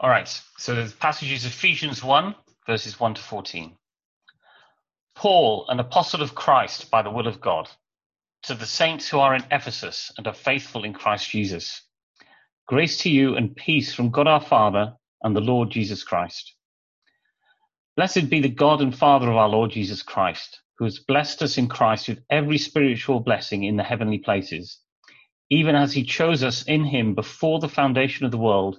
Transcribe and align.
All 0.00 0.08
right, 0.08 0.28
so 0.58 0.76
the 0.76 0.94
passage 0.94 1.32
is 1.32 1.44
Ephesians 1.44 2.04
1, 2.04 2.32
verses 2.68 3.00
1 3.00 3.14
to 3.14 3.20
14. 3.20 3.76
Paul, 5.16 5.66
an 5.68 5.80
apostle 5.80 6.22
of 6.22 6.36
Christ 6.36 6.88
by 6.88 7.02
the 7.02 7.10
will 7.10 7.26
of 7.26 7.40
God, 7.40 7.68
to 8.44 8.54
the 8.54 8.64
saints 8.64 9.08
who 9.08 9.18
are 9.18 9.34
in 9.34 9.44
Ephesus 9.50 10.12
and 10.16 10.24
are 10.28 10.34
faithful 10.34 10.84
in 10.84 10.92
Christ 10.92 11.28
Jesus. 11.28 11.82
Grace 12.68 12.98
to 12.98 13.10
you 13.10 13.34
and 13.34 13.56
peace 13.56 13.92
from 13.92 14.10
God 14.10 14.28
our 14.28 14.40
Father 14.40 14.94
and 15.24 15.34
the 15.34 15.40
Lord 15.40 15.70
Jesus 15.70 16.04
Christ. 16.04 16.54
Blessed 17.96 18.30
be 18.30 18.40
the 18.40 18.48
God 18.48 18.80
and 18.80 18.96
Father 18.96 19.28
of 19.28 19.36
our 19.36 19.48
Lord 19.48 19.72
Jesus 19.72 20.04
Christ, 20.04 20.60
who 20.78 20.84
has 20.84 21.00
blessed 21.00 21.42
us 21.42 21.58
in 21.58 21.66
Christ 21.66 22.06
with 22.06 22.22
every 22.30 22.58
spiritual 22.58 23.18
blessing 23.18 23.64
in 23.64 23.76
the 23.76 23.82
heavenly 23.82 24.18
places, 24.18 24.78
even 25.50 25.74
as 25.74 25.92
he 25.92 26.04
chose 26.04 26.44
us 26.44 26.62
in 26.62 26.84
him 26.84 27.16
before 27.16 27.58
the 27.58 27.68
foundation 27.68 28.24
of 28.24 28.30
the 28.30 28.38
world 28.38 28.78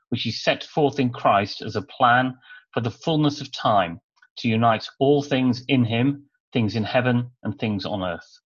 which 0.11 0.25
is 0.25 0.43
set 0.43 0.61
forth 0.61 0.99
in 0.99 1.09
Christ 1.09 1.61
as 1.61 1.77
a 1.77 1.81
plan 1.81 2.37
for 2.73 2.81
the 2.81 2.91
fullness 2.91 3.39
of 3.39 3.51
time 3.51 4.01
to 4.37 4.49
unite 4.49 4.85
all 4.99 5.23
things 5.23 5.63
in 5.69 5.85
him, 5.85 6.25
things 6.51 6.75
in 6.75 6.83
heaven 6.83 7.31
and 7.43 7.57
things 7.57 7.85
on 7.85 8.03
earth. 8.03 8.39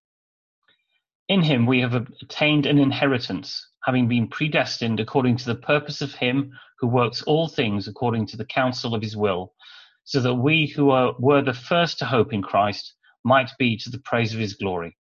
In 1.28 1.42
him 1.42 1.66
we 1.66 1.80
have 1.80 1.94
obtained 1.94 2.66
an 2.66 2.78
inheritance, 2.78 3.68
having 3.84 4.06
been 4.06 4.28
predestined 4.28 5.00
according 5.00 5.38
to 5.38 5.46
the 5.46 5.56
purpose 5.56 6.00
of 6.00 6.14
him 6.14 6.52
who 6.78 6.86
works 6.86 7.22
all 7.22 7.48
things 7.48 7.88
according 7.88 8.26
to 8.26 8.36
the 8.36 8.44
counsel 8.44 8.94
of 8.94 9.02
his 9.02 9.16
will, 9.16 9.52
so 10.04 10.20
that 10.20 10.34
we 10.34 10.68
who 10.68 10.90
are, 10.90 11.16
were 11.18 11.42
the 11.42 11.52
first 11.52 11.98
to 11.98 12.04
hope 12.04 12.32
in 12.32 12.42
Christ 12.42 12.94
might 13.24 13.50
be 13.58 13.76
to 13.78 13.90
the 13.90 13.98
praise 13.98 14.32
of 14.32 14.38
his 14.38 14.54
glory. 14.54 14.96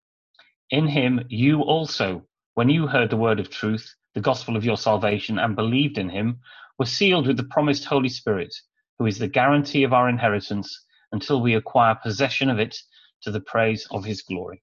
In 0.72 0.88
him 0.88 1.26
you 1.30 1.62
also, 1.62 2.26
when 2.56 2.70
you 2.70 2.88
heard 2.88 3.12
the 3.12 3.18
word 3.18 3.40
of 3.40 3.52
truth, 3.52 3.94
the 4.16 4.22
gospel 4.22 4.56
of 4.56 4.66
your 4.66 4.78
salvation, 4.78 5.38
and 5.38 5.56
believed 5.56 5.98
in 5.98 6.10
him, 6.10 6.40
were 6.80 6.86
sealed 6.86 7.28
with 7.28 7.38
the 7.38 7.44
promised 7.44 7.86
Holy 7.86 8.10
Spirit, 8.10 8.56
who 8.98 9.06
is 9.06 9.20
the 9.20 9.28
guarantee 9.28 9.84
of 9.84 9.94
our 9.94 10.10
inheritance 10.10 10.86
until 11.12 11.42
we 11.42 11.54
acquire 11.56 11.96
possession 12.02 12.50
of 12.50 12.60
it 12.60 12.76
to 13.22 13.32
the 13.32 13.42
praise 13.42 13.88
of 13.92 14.04
his 14.04 14.22
glory. 14.22 14.62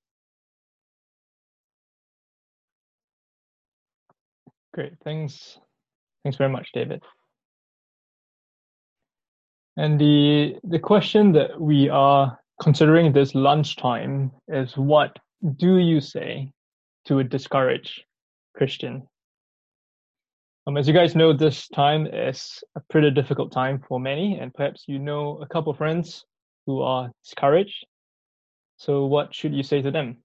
Great. 4.75 4.95
Thanks. 5.05 5.59
Thanks 6.25 6.39
very 6.39 6.51
much, 6.51 6.71
David. 6.73 7.03
And 9.77 10.01
the 10.01 10.57
the 10.65 10.79
question 10.79 11.33
that 11.33 11.61
we 11.61 11.89
are 11.89 12.39
considering 12.61 13.13
this 13.13 13.35
lunchtime 13.35 14.31
is 14.49 14.77
what 14.77 15.19
do 15.57 15.77
you 15.77 16.01
say 16.01 16.53
to 17.07 17.19
a 17.19 17.25
discouraged 17.25 18.05
Christian? 18.55 19.09
Um, 20.65 20.77
as 20.77 20.87
you 20.87 20.95
guys 20.95 21.17
know, 21.17 21.33
this 21.33 21.67
time 21.69 22.07
is 22.07 22.63
a 22.77 22.81
pretty 22.89 23.11
difficult 23.11 23.51
time 23.51 23.83
for 23.89 23.99
many, 23.99 24.39
and 24.39 24.55
perhaps 24.55 24.85
you 24.87 25.01
know 25.01 25.39
a 25.43 25.47
couple 25.49 25.73
of 25.73 25.79
friends 25.79 26.25
who 26.67 26.83
are 26.83 27.11
discouraged. 27.25 27.85
So, 28.77 29.07
what 29.07 29.35
should 29.35 29.53
you 29.53 29.65
say 29.65 29.83
to 29.83 29.91
them? 29.91 30.19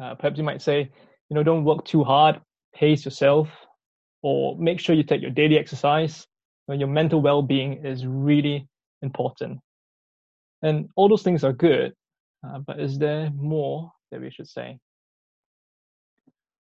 Uh, 0.00 0.14
perhaps 0.14 0.38
you 0.38 0.44
might 0.44 0.62
say, 0.62 0.90
you 1.28 1.34
know, 1.34 1.42
don't 1.42 1.64
work 1.64 1.84
too 1.84 2.04
hard, 2.04 2.40
pace 2.74 3.04
yourself, 3.04 3.48
or 4.22 4.56
make 4.58 4.80
sure 4.80 4.94
you 4.94 5.02
take 5.02 5.20
your 5.20 5.30
daily 5.30 5.58
exercise. 5.58 6.26
When 6.64 6.80
your 6.80 6.88
mental 6.88 7.20
well-being 7.20 7.84
is 7.84 8.06
really 8.06 8.66
important, 9.02 9.60
and 10.62 10.88
all 10.96 11.10
those 11.10 11.22
things 11.22 11.44
are 11.44 11.52
good. 11.52 11.92
Uh, 12.42 12.60
but 12.60 12.80
is 12.80 12.98
there 12.98 13.30
more 13.30 13.92
that 14.10 14.22
we 14.22 14.30
should 14.30 14.48
say? 14.48 14.78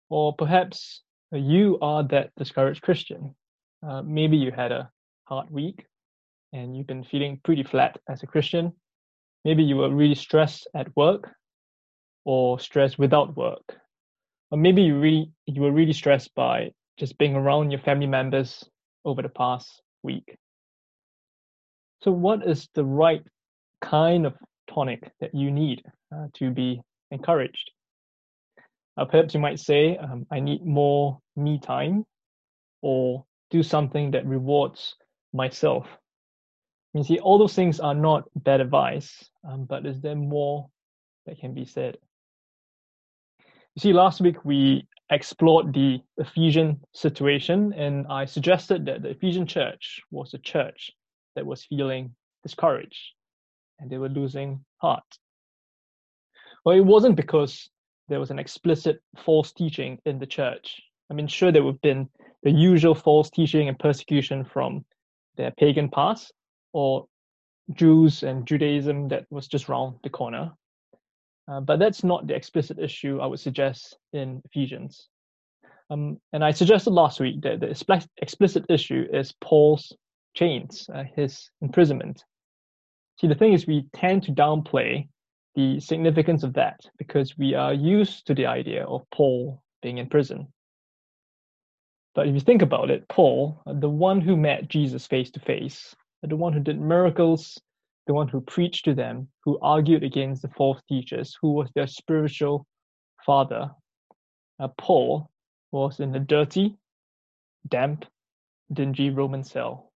Or 0.09 0.35
perhaps 0.35 1.01
you 1.37 1.77
are 1.81 2.03
that 2.07 2.31
discouraged 2.37 2.81
Christian. 2.81 3.35
Uh, 3.87 4.01
maybe 4.01 4.37
you 4.37 4.51
had 4.51 4.71
a 4.71 4.89
hard 5.25 5.49
week 5.49 5.85
and 6.53 6.75
you've 6.75 6.87
been 6.87 7.03
feeling 7.03 7.39
pretty 7.43 7.63
flat 7.63 7.97
as 8.09 8.23
a 8.23 8.27
Christian. 8.27 8.73
Maybe 9.45 9.63
you 9.63 9.77
were 9.77 9.93
really 9.93 10.15
stressed 10.15 10.67
at 10.75 10.95
work 10.95 11.29
or 12.25 12.59
stressed 12.59 12.99
without 12.99 13.37
work. 13.37 13.77
Or 14.51 14.57
maybe 14.57 14.81
you 14.81 14.99
really 14.99 15.31
you 15.45 15.61
were 15.61 15.71
really 15.71 15.93
stressed 15.93 16.33
by 16.35 16.71
just 16.97 17.17
being 17.17 17.35
around 17.35 17.71
your 17.71 17.79
family 17.79 18.07
members 18.07 18.67
over 19.05 19.21
the 19.21 19.29
past 19.29 19.81
week. 20.03 20.37
So 22.03 22.11
what 22.11 22.45
is 22.47 22.67
the 22.73 22.83
right 22.83 23.23
kind 23.81 24.25
of 24.25 24.33
tonic 24.73 25.11
that 25.19 25.35
you 25.35 25.51
need 25.51 25.83
uh, 26.13 26.27
to 26.35 26.49
be 26.51 26.81
encouraged? 27.11 27.71
Uh, 28.99 29.05
perhaps 29.05 29.33
you 29.33 29.39
might 29.39 29.59
say, 29.59 29.95
um, 29.95 30.27
I 30.29 30.41
need 30.41 30.65
more 30.65 31.21
me 31.37 31.57
time 31.57 32.05
or 32.81 33.23
do 33.49 33.63
something 33.63 34.11
that 34.11 34.25
rewards 34.25 34.95
myself. 35.31 35.87
You 36.93 37.03
see, 37.03 37.19
all 37.19 37.37
those 37.37 37.53
things 37.53 37.79
are 37.79 37.93
not 37.93 38.27
bad 38.35 38.59
advice, 38.59 39.29
um, 39.47 39.63
but 39.63 39.85
is 39.85 40.01
there 40.01 40.15
more 40.15 40.69
that 41.25 41.39
can 41.39 41.53
be 41.53 41.63
said? 41.63 41.97
You 43.75 43.79
see, 43.79 43.93
last 43.93 44.19
week 44.19 44.43
we 44.43 44.85
explored 45.09 45.73
the 45.73 46.01
Ephesian 46.17 46.81
situation, 46.93 47.71
and 47.73 48.05
I 48.09 48.25
suggested 48.25 48.85
that 48.87 49.01
the 49.01 49.11
Ephesian 49.11 49.47
church 49.47 50.01
was 50.11 50.33
a 50.33 50.39
church 50.39 50.91
that 51.35 51.45
was 51.45 51.63
feeling 51.63 52.15
discouraged 52.43 53.13
and 53.79 53.89
they 53.89 53.97
were 53.97 54.09
losing 54.09 54.65
heart. 54.77 55.05
Well, 56.65 56.75
it 56.75 56.85
wasn't 56.85 57.15
because 57.15 57.69
there 58.09 58.19
was 58.19 58.31
an 58.31 58.39
explicit 58.39 59.01
false 59.17 59.51
teaching 59.51 59.99
in 60.05 60.19
the 60.19 60.25
church. 60.25 60.81
I 61.09 61.13
mean, 61.13 61.27
sure, 61.27 61.51
there 61.51 61.63
would 61.63 61.75
have 61.75 61.81
been 61.81 62.09
the 62.43 62.51
usual 62.51 62.95
false 62.95 63.29
teaching 63.29 63.67
and 63.67 63.77
persecution 63.77 64.43
from 64.45 64.85
their 65.37 65.51
pagan 65.51 65.89
past 65.89 66.33
or 66.73 67.05
Jews 67.73 68.23
and 68.23 68.45
Judaism 68.45 69.09
that 69.09 69.25
was 69.29 69.47
just 69.47 69.69
round 69.69 69.97
the 70.03 70.09
corner. 70.09 70.51
Uh, 71.47 71.61
but 71.61 71.79
that's 71.79 72.03
not 72.03 72.27
the 72.27 72.35
explicit 72.35 72.79
issue 72.79 73.19
I 73.19 73.25
would 73.25 73.39
suggest 73.39 73.97
in 74.13 74.41
Ephesians. 74.45 75.07
Um, 75.89 76.19
and 76.33 76.43
I 76.43 76.51
suggested 76.51 76.91
last 76.91 77.19
week 77.19 77.41
that 77.41 77.59
the 77.59 78.07
explicit 78.21 78.65
issue 78.69 79.07
is 79.11 79.33
Paul's 79.41 79.91
chains, 80.35 80.87
uh, 80.93 81.03
his 81.15 81.49
imprisonment. 81.61 82.23
See, 83.19 83.27
the 83.27 83.35
thing 83.35 83.53
is, 83.53 83.65
we 83.65 83.87
tend 83.95 84.23
to 84.23 84.31
downplay 84.31 85.09
the 85.55 85.79
significance 85.79 86.43
of 86.43 86.53
that 86.53 86.79
because 86.97 87.37
we 87.37 87.53
are 87.53 87.73
used 87.73 88.27
to 88.27 88.33
the 88.33 88.45
idea 88.45 88.85
of 88.85 89.09
Paul 89.11 89.61
being 89.81 89.97
in 89.97 90.09
prison. 90.09 90.47
But 92.15 92.27
if 92.27 92.33
you 92.33 92.41
think 92.41 92.61
about 92.61 92.89
it, 92.89 93.07
Paul, 93.07 93.61
the 93.65 93.89
one 93.89 94.21
who 94.21 94.35
met 94.35 94.67
Jesus 94.67 95.07
face 95.07 95.31
to 95.31 95.39
face, 95.39 95.95
the 96.21 96.35
one 96.35 96.53
who 96.53 96.59
did 96.59 96.79
miracles, 96.79 97.59
the 98.07 98.13
one 98.13 98.27
who 98.27 98.41
preached 98.41 98.85
to 98.85 98.93
them, 98.93 99.27
who 99.45 99.59
argued 99.61 100.03
against 100.03 100.41
the 100.41 100.49
false 100.49 100.81
teachers, 100.89 101.37
who 101.41 101.53
was 101.53 101.69
their 101.75 101.87
spiritual 101.87 102.65
father, 103.25 103.71
uh, 104.59 104.67
Paul 104.77 105.29
was 105.71 105.99
in 105.99 106.15
a 106.15 106.19
dirty, 106.19 106.75
damp, 107.67 108.05
dingy 108.73 109.09
Roman 109.09 109.43
cell. 109.43 109.91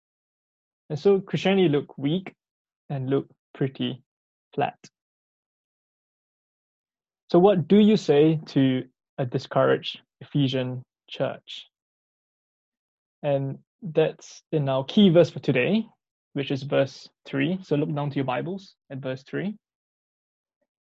And 0.90 0.98
so 0.98 1.20
Christianity 1.20 1.68
looked 1.68 1.98
weak 1.98 2.34
and 2.90 3.08
looked 3.08 3.32
pretty 3.54 4.02
flat. 4.54 4.76
So, 7.32 7.38
what 7.38 7.66
do 7.66 7.78
you 7.78 7.96
say 7.96 8.38
to 8.48 8.84
a 9.16 9.24
discouraged 9.24 10.02
Ephesian 10.20 10.84
church? 11.08 11.66
And 13.22 13.60
that's 13.80 14.42
in 14.52 14.68
our 14.68 14.84
key 14.84 15.08
verse 15.08 15.30
for 15.30 15.38
today, 15.38 15.86
which 16.34 16.50
is 16.50 16.62
verse 16.62 17.08
3. 17.24 17.60
So, 17.62 17.76
look 17.76 17.94
down 17.94 18.10
to 18.10 18.16
your 18.16 18.26
Bibles 18.26 18.74
at 18.90 18.98
verse 18.98 19.22
3. 19.22 19.56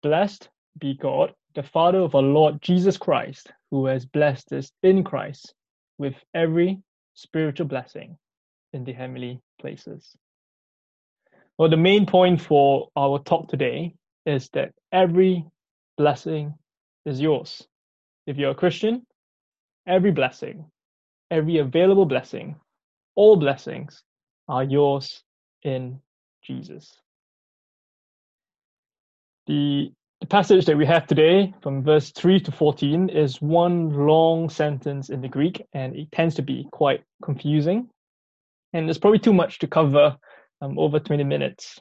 Blessed 0.04 0.50
be 0.78 0.96
God, 0.96 1.34
the 1.54 1.64
Father 1.64 2.00
of 2.00 2.16
our 2.16 2.22
Lord 2.22 2.62
Jesus 2.62 2.98
Christ, 2.98 3.54
who 3.72 3.86
has 3.86 4.06
blessed 4.06 4.52
us 4.52 4.70
in 4.84 5.06
Christ 5.06 5.54
with 6.00 6.16
every 6.34 6.82
spiritual 7.14 7.68
blessing 7.68 8.18
in 8.74 8.84
the 8.84 8.92
heavenly 8.92 9.40
places. 9.62 10.18
Well, 11.58 11.70
the 11.70 11.78
main 11.78 12.06
point 12.06 12.42
for 12.42 12.90
our 12.98 13.20
talk 13.20 13.48
today 13.48 13.96
is 14.26 14.50
that 14.50 14.74
every 14.92 15.46
blessing 15.98 16.56
is 17.06 17.22
yours. 17.22 17.68
If 18.28 18.38
you're 18.38 18.52
a 18.52 18.56
Christian, 18.56 19.06
every 19.88 20.12
blessing, 20.12 20.66
every 21.32 21.58
available 21.60 22.06
blessing, 22.06 22.56
all 23.16 23.36
blessings 23.36 24.04
are 24.48 24.64
yours 24.64 25.24
in 25.64 26.00
Jesus. 26.44 27.00
The, 29.48 29.92
the 30.22 30.28
passage 30.28 30.66
that 30.66 30.78
we 30.78 30.86
have 30.86 31.06
today 31.06 31.54
from 31.62 31.84
verse 31.84 32.12
3 32.12 32.40
to 32.42 32.52
14 32.52 33.10
is 33.10 33.42
one 33.42 33.90
long 33.90 34.50
sentence 34.50 35.10
in 35.10 35.22
the 35.22 35.28
Greek, 35.28 35.62
and 35.74 35.96
it 35.96 36.12
tends 36.12 36.36
to 36.36 36.42
be 36.42 36.68
quite 36.72 37.04
confusing. 37.24 37.90
And 38.74 38.88
there's 38.88 38.98
probably 38.98 39.20
too 39.20 39.34
much 39.34 39.60
to 39.60 39.68
cover 39.68 40.18
um, 40.62 40.80
over 40.80 41.00
20 41.00 41.24
minutes. 41.24 41.80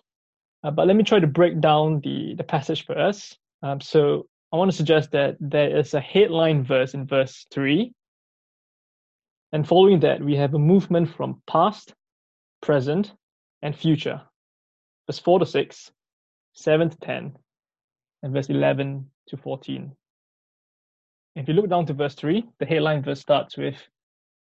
Uh, 0.63 0.71
but 0.71 0.87
let 0.87 0.97
me 0.97 1.05
try 1.05 1.21
to 1.21 1.27
break 1.27 1.61
down 1.61 2.01
the, 2.03 2.35
the 2.37 2.45
passage 2.45 2.85
for 2.85 2.99
us. 2.99 3.37
Um, 3.63 3.81
so 3.81 4.27
I 4.53 4.57
want 4.57 4.71
to 4.71 4.77
suggest 4.77 5.13
that 5.13 5.37
there 5.41 5.77
is 5.77 5.95
a 5.95 6.01
headline 6.01 6.65
verse 6.65 6.95
in 6.95 7.07
verse 7.07 7.47
3. 7.53 7.93
And 9.53 9.67
following 9.67 10.01
that, 10.01 10.23
we 10.23 10.37
have 10.37 10.55
a 10.55 10.59
movement 10.59 11.15
from 11.15 11.43
past, 11.47 11.95
present, 12.61 13.13
and 13.63 13.77
future. 13.77 14.21
Verse 15.07 15.19
4 15.19 15.41
to 15.41 15.47
6, 15.47 15.91
7 16.55 16.91
to 16.91 16.97
10, 16.99 17.37
and 18.23 18.33
verse 18.33 18.49
11 18.49 19.11
to 19.29 19.37
14. 19.37 19.93
If 21.37 21.49
you 21.49 21.55
look 21.55 21.69
down 21.69 21.87
to 21.87 21.95
verse 21.95 22.15
3, 22.15 22.45
the 22.59 22.67
headline 22.67 23.03
verse 23.03 23.21
starts 23.21 23.57
with 23.57 23.77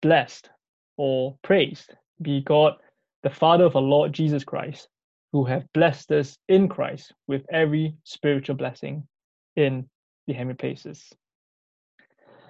blessed 0.03 0.51
or 0.97 1.37
praised 1.43 1.95
be 2.21 2.41
God, 2.41 2.75
the 3.23 3.31
Father 3.31 3.65
of 3.65 3.77
our 3.77 3.83
Lord 3.83 4.13
Jesus 4.13 4.45
Christ, 4.45 4.89
who 5.37 5.45
have 5.45 5.71
blessed 5.75 6.11
us 6.13 6.39
in 6.49 6.67
Christ 6.67 7.13
with 7.29 7.45
every 7.53 7.95
spiritual 8.05 8.57
blessing 8.57 9.07
in 9.55 9.87
the 10.27 10.33
heavenly 10.33 10.55
places. 10.55 11.13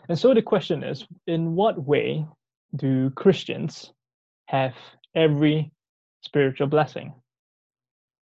And 0.08 0.16
so 0.16 0.32
the 0.32 0.40
question 0.40 0.84
is 0.84 1.04
in 1.26 1.56
what 1.56 1.84
way 1.84 2.24
do 2.76 3.10
Christians 3.10 3.92
have 4.46 4.74
every 5.16 5.72
spiritual 6.20 6.68
blessing? 6.68 7.12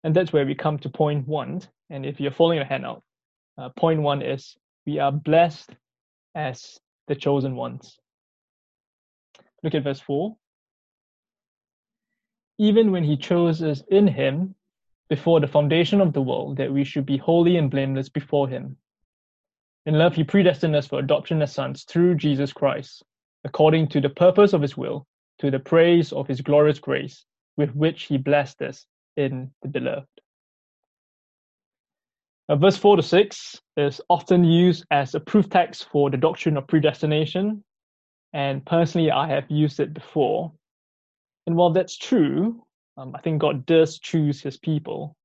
And 0.05 0.15
that's 0.15 0.35
where 0.35 0.45
we 0.45 0.55
come 0.55 0.79
to 0.81 0.91
point 0.91 1.27
one. 1.27 1.63
And 1.89 2.05
if 2.05 2.21
you're 2.21 2.31
following 2.31 2.57
your 2.57 2.67
handout, 2.67 3.03
uh, 3.57 3.71
point 3.75 4.03
one 4.03 4.21
is 4.21 4.55
we 4.85 4.99
are 4.99 5.13
blessed 5.13 5.71
as 6.35 6.79
the 7.09 7.15
chosen 7.15 7.57
ones. 7.57 7.97
Look 9.63 9.75
at 9.75 9.85
verse 9.85 10.01
4. 10.01 10.37
Even 12.63 12.93
when 12.93 13.03
he 13.03 13.17
chose 13.17 13.61
us 13.61 13.83
in 13.89 14.07
him 14.07 14.55
before 15.09 15.41
the 15.41 15.49
foundation 15.49 16.01
of 16.01 16.13
the 16.13 16.23
world, 16.23 16.59
that 16.59 16.73
we 16.73 16.85
should 16.85 17.05
be 17.05 17.17
holy 17.17 17.57
and 17.57 17.69
blameless 17.69 18.09
before 18.09 18.49
him. 18.49 18.77
In 19.85 19.95
love, 19.95 20.15
he 20.15 20.23
predestined 20.23 20.77
us 20.77 20.87
for 20.87 21.01
adoption 21.01 21.43
as 21.43 21.53
sons 21.53 21.83
through 21.83 22.15
Jesus 22.15 22.53
Christ, 22.53 23.03
according 23.43 23.89
to 23.89 24.01
the 24.01 24.11
purpose 24.11 24.53
of 24.53 24.63
his 24.63 24.77
will, 24.77 25.09
to 25.41 25.51
the 25.51 25.59
praise 25.59 26.13
of 26.13 26.29
his 26.29 26.41
glorious 26.41 26.79
grace, 26.79 27.25
with 27.57 27.75
which 27.75 28.05
he 28.05 28.17
blessed 28.17 28.63
us 28.63 28.87
in 29.17 29.51
the 29.63 29.69
beloved. 29.69 30.07
Now, 32.49 32.59
verse 32.59 32.77
4 32.77 32.95
to 32.95 33.03
6 33.03 33.61
is 33.77 34.01
often 34.09 34.45
used 34.45 34.85
as 34.93 35.17
a 35.17 35.21
proof 35.21 35.51
text 35.51 35.89
for 35.91 36.11
the 36.11 36.17
doctrine 36.17 36.57
of 36.57 36.69
predestination. 36.69 37.65
And 38.33 38.65
personally, 38.65 39.11
I 39.11 39.27
have 39.27 39.51
used 39.51 39.81
it 39.81 39.93
before. 39.93 40.53
And 41.47 41.57
while 41.57 41.71
that's 41.71 41.97
true, 41.97 42.65
um, 42.97 43.15
I 43.15 43.21
think 43.21 43.41
God 43.41 43.67
does 43.67 43.99
choose 43.99 44.41
his 44.41 44.57
people. 44.57 45.17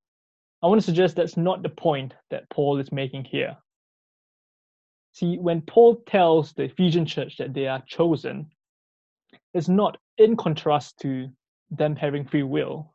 I 0.63 0.67
want 0.67 0.81
to 0.81 0.85
suggest 0.85 1.15
that's 1.15 1.37
not 1.37 1.61
the 1.61 1.69
point 1.69 2.13
that 2.31 2.49
Paul 2.49 2.79
is 2.79 2.91
making 2.91 3.25
here. 3.25 3.55
See, 5.13 5.37
when 5.37 5.61
Paul 5.61 6.03
tells 6.07 6.53
the 6.53 6.63
Ephesian 6.63 7.05
church 7.05 7.37
that 7.37 7.53
they 7.53 7.67
are 7.67 7.83
chosen, 7.87 8.49
it's 9.53 9.67
not 9.67 9.97
in 10.17 10.35
contrast 10.35 10.99
to 10.99 11.29
them 11.71 11.95
having 11.95 12.25
free 12.25 12.43
will, 12.43 12.93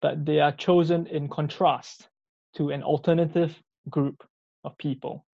but 0.00 0.24
they 0.24 0.40
are 0.40 0.52
chosen 0.52 1.06
in 1.06 1.28
contrast 1.28 2.08
to 2.56 2.70
an 2.70 2.82
alternative 2.82 3.60
group 3.90 4.22
of 4.64 4.76
people. 4.78 5.24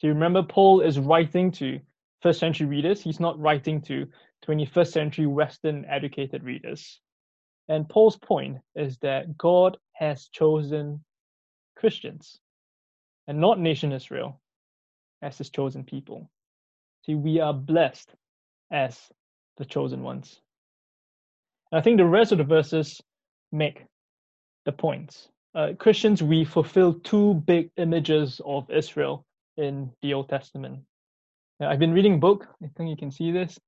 Do 0.00 0.06
you 0.06 0.12
remember 0.12 0.42
Paul 0.42 0.80
is 0.80 0.98
writing 0.98 1.50
to 1.52 1.80
first 2.22 2.38
century 2.38 2.66
readers? 2.66 3.00
He's 3.00 3.20
not 3.20 3.38
writing 3.38 3.80
to 3.82 4.06
21st 4.46 4.92
century 4.92 5.26
Western 5.26 5.84
educated 5.86 6.42
readers. 6.42 7.00
And 7.68 7.88
Paul's 7.88 8.16
point 8.16 8.58
is 8.74 8.96
that 8.98 9.36
God 9.36 9.76
has 9.92 10.28
chosen 10.28 11.04
Christians 11.76 12.38
and 13.26 13.40
not 13.40 13.60
nation 13.60 13.92
Israel 13.92 14.40
as 15.22 15.38
his 15.38 15.50
chosen 15.50 15.84
people. 15.84 16.30
See, 17.04 17.14
we 17.14 17.40
are 17.40 17.52
blessed 17.52 18.14
as 18.70 18.98
the 19.58 19.64
chosen 19.64 20.02
ones. 20.02 20.40
And 21.70 21.78
I 21.78 21.82
think 21.82 21.98
the 21.98 22.06
rest 22.06 22.32
of 22.32 22.38
the 22.38 22.44
verses 22.44 23.00
make 23.52 23.84
the 24.64 24.72
points. 24.72 25.28
Uh, 25.54 25.72
Christians, 25.78 26.22
we 26.22 26.44
fulfill 26.44 26.94
two 27.00 27.34
big 27.46 27.70
images 27.76 28.40
of 28.44 28.70
Israel 28.70 29.24
in 29.56 29.90
the 30.02 30.14
Old 30.14 30.28
Testament. 30.28 30.80
Now, 31.58 31.70
I've 31.70 31.78
been 31.78 31.92
reading 31.92 32.14
a 32.14 32.18
book, 32.18 32.46
I 32.62 32.68
think 32.76 32.90
you 32.90 32.96
can 32.96 33.10
see 33.10 33.32
this. 33.32 33.58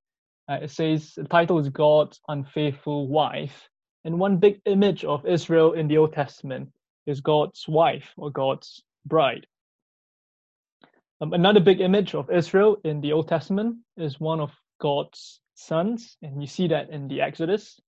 Uh, 0.51 0.59
it 0.63 0.71
says 0.71 1.13
the 1.15 1.25
title 1.25 1.61
is 1.61 1.69
God's 1.69 2.21
Unfaithful 2.27 3.07
Wife. 3.07 3.69
And 4.05 4.19
one 4.19 4.39
big 4.39 4.61
image 4.65 5.05
of 5.05 5.25
Israel 5.25 5.75
in 5.75 5.87
the 5.87 5.99
Old 5.99 6.13
Testament 6.13 6.71
is 7.07 7.21
God's 7.21 7.69
wife 7.69 8.13
or 8.17 8.31
God's 8.31 8.83
bride. 9.07 9.47
Um, 11.21 11.35
another 11.35 11.61
big 11.61 11.81
image 11.81 12.17
of 12.17 12.31
Israel 12.31 12.79
in 12.83 13.01
the 13.01 13.13
Old 13.13 13.29
Testament 13.29 13.77
is 13.97 14.19
one 14.19 14.41
of 14.41 14.51
God's 14.81 15.41
sons, 15.55 16.17
and 16.23 16.41
you 16.41 16.49
see 16.49 16.69
that 16.69 16.91
in 16.91 17.07
the 17.07 17.21
Exodus. 17.21 17.79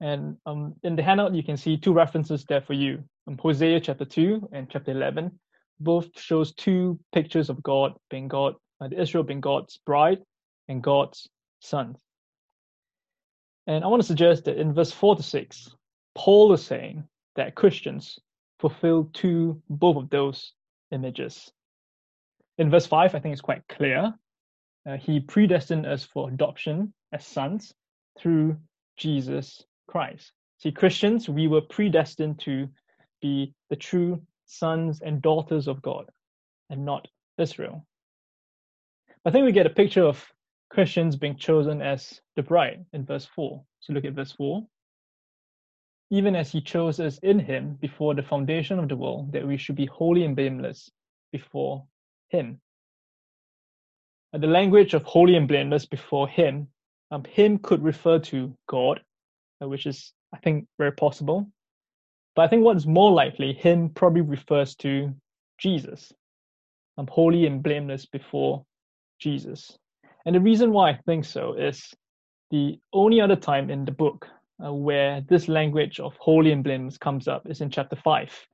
And 0.00 0.38
um, 0.46 0.76
in 0.82 0.96
the 0.96 1.02
handout, 1.02 1.34
you 1.34 1.42
can 1.42 1.58
see 1.58 1.76
two 1.76 1.92
references 1.92 2.44
there 2.44 2.62
for 2.62 2.72
you. 2.72 3.04
Um, 3.26 3.36
Hosea 3.36 3.80
chapter 3.80 4.06
2 4.06 4.48
and 4.52 4.70
chapter 4.70 4.92
11 4.92 5.38
both 5.78 6.18
shows 6.18 6.54
two 6.54 7.00
pictures 7.12 7.50
of 7.50 7.62
God 7.62 7.94
being 8.08 8.28
God, 8.28 8.54
uh, 8.80 8.88
Israel 8.96 9.24
being 9.24 9.40
God's 9.40 9.78
bride 9.84 10.18
and 10.68 10.82
God's 10.82 11.28
sons. 11.60 11.98
And 13.66 13.84
I 13.84 13.86
want 13.86 14.02
to 14.02 14.06
suggest 14.06 14.44
that 14.44 14.58
in 14.58 14.74
verse 14.74 14.90
4 14.90 15.16
to 15.16 15.22
6, 15.22 15.74
Paul 16.14 16.52
is 16.52 16.64
saying 16.64 17.04
that 17.36 17.54
Christians 17.54 18.18
fulfill 18.58 19.08
two, 19.12 19.62
both 19.70 19.96
of 19.96 20.10
those 20.10 20.52
images. 20.90 21.50
In 22.58 22.70
verse 22.70 22.86
5, 22.86 23.14
I 23.14 23.18
think 23.20 23.32
it's 23.32 23.40
quite 23.40 23.66
clear. 23.68 24.12
Uh, 24.88 24.96
he 24.96 25.20
predestined 25.20 25.86
us 25.86 26.04
for 26.04 26.28
adoption 26.28 26.92
as 27.12 27.26
sons 27.26 27.72
through 28.18 28.56
Jesus 28.96 29.62
Christ. 29.86 30.32
See, 30.58 30.72
Christians, 30.72 31.28
we 31.28 31.48
were 31.48 31.62
predestined 31.62 32.40
to 32.40 32.68
be 33.22 33.54
the 33.70 33.76
true 33.76 34.20
sons 34.46 35.00
and 35.00 35.22
daughters 35.22 35.68
of 35.68 35.80
God 35.80 36.10
and 36.68 36.84
not 36.84 37.08
Israel. 37.38 37.86
I 39.24 39.30
think 39.30 39.44
we 39.44 39.52
get 39.52 39.66
a 39.66 39.70
picture 39.70 40.04
of 40.04 40.24
Christians 40.70 41.16
being 41.16 41.36
chosen 41.36 41.82
as 41.82 42.20
the 42.36 42.42
bride 42.42 42.86
in 42.92 43.04
verse 43.04 43.26
4. 43.26 43.62
So 43.80 43.92
look 43.92 44.04
at 44.04 44.14
verse 44.14 44.32
4. 44.32 44.64
Even 46.10 46.36
as 46.36 46.50
he 46.50 46.60
chose 46.60 47.00
us 47.00 47.18
in 47.18 47.38
him 47.38 47.74
before 47.80 48.14
the 48.14 48.22
foundation 48.22 48.78
of 48.78 48.88
the 48.88 48.96
world, 48.96 49.32
that 49.32 49.46
we 49.46 49.56
should 49.56 49.76
be 49.76 49.86
holy 49.86 50.24
and 50.24 50.36
blameless 50.36 50.90
before 51.32 51.84
him. 52.28 52.60
the 54.32 54.46
language 54.46 54.94
of 54.94 55.02
holy 55.02 55.34
and 55.36 55.48
blameless 55.48 55.86
before 55.86 56.28
him, 56.28 56.68
um, 57.10 57.24
him 57.24 57.58
could 57.58 57.82
refer 57.82 58.20
to 58.20 58.56
God, 58.68 59.00
uh, 59.60 59.68
which 59.68 59.86
is, 59.86 60.12
I 60.32 60.38
think, 60.38 60.68
very 60.78 60.92
possible. 60.92 61.50
But 62.36 62.42
I 62.42 62.48
think 62.48 62.64
what's 62.64 62.86
more 62.86 63.10
likely, 63.10 63.52
him 63.52 63.90
probably 63.90 64.22
refers 64.22 64.76
to 64.76 65.12
Jesus. 65.58 66.12
I'm 66.96 67.08
holy 67.08 67.46
and 67.46 67.62
blameless 67.62 68.06
before 68.06 68.64
Jesus. 69.18 69.76
And 70.26 70.34
the 70.34 70.40
reason 70.40 70.72
why 70.72 70.90
I 70.90 70.98
think 71.06 71.24
so 71.24 71.54
is 71.54 71.94
the 72.50 72.78
only 72.92 73.20
other 73.20 73.36
time 73.36 73.70
in 73.70 73.84
the 73.84 73.92
book 73.92 74.26
uh, 74.64 74.72
where 74.72 75.22
this 75.28 75.48
language 75.48 76.00
of 76.00 76.16
holy 76.18 76.52
and 76.52 76.62
blameless 76.62 76.98
comes 76.98 77.28
up 77.28 77.48
is 77.48 77.60
in 77.60 77.70
chapter 77.70 77.96
5, 77.96 78.46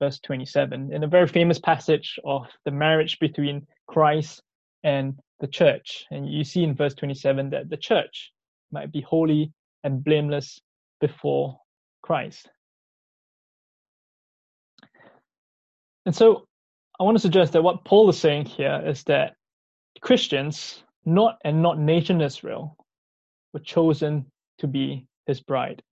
verse 0.00 0.18
27, 0.20 0.92
in 0.92 1.04
a 1.04 1.08
very 1.08 1.28
famous 1.28 1.58
passage 1.58 2.18
of 2.24 2.46
the 2.64 2.70
marriage 2.70 3.18
between 3.20 3.66
Christ 3.86 4.42
and 4.82 5.18
the 5.40 5.46
church. 5.46 6.06
And 6.10 6.28
you 6.28 6.42
see 6.44 6.64
in 6.64 6.74
verse 6.74 6.94
27 6.94 7.50
that 7.50 7.70
the 7.70 7.76
church 7.76 8.32
might 8.72 8.90
be 8.90 9.00
holy 9.00 9.52
and 9.84 10.02
blameless 10.02 10.60
before 11.00 11.58
Christ. 12.02 12.48
And 16.06 16.14
so 16.14 16.46
I 16.98 17.04
want 17.04 17.16
to 17.16 17.22
suggest 17.22 17.52
that 17.52 17.62
what 17.62 17.84
Paul 17.84 18.08
is 18.10 18.18
saying 18.18 18.46
here 18.46 18.82
is 18.84 19.04
that 19.04 19.34
Christians, 20.00 20.82
not 21.04 21.38
and 21.44 21.62
not 21.62 21.78
nation 21.78 22.20
Israel, 22.20 22.76
were 23.52 23.60
chosen 23.60 24.26
to 24.58 24.66
be 24.66 25.06
his 25.26 25.40
bride. 25.40 25.82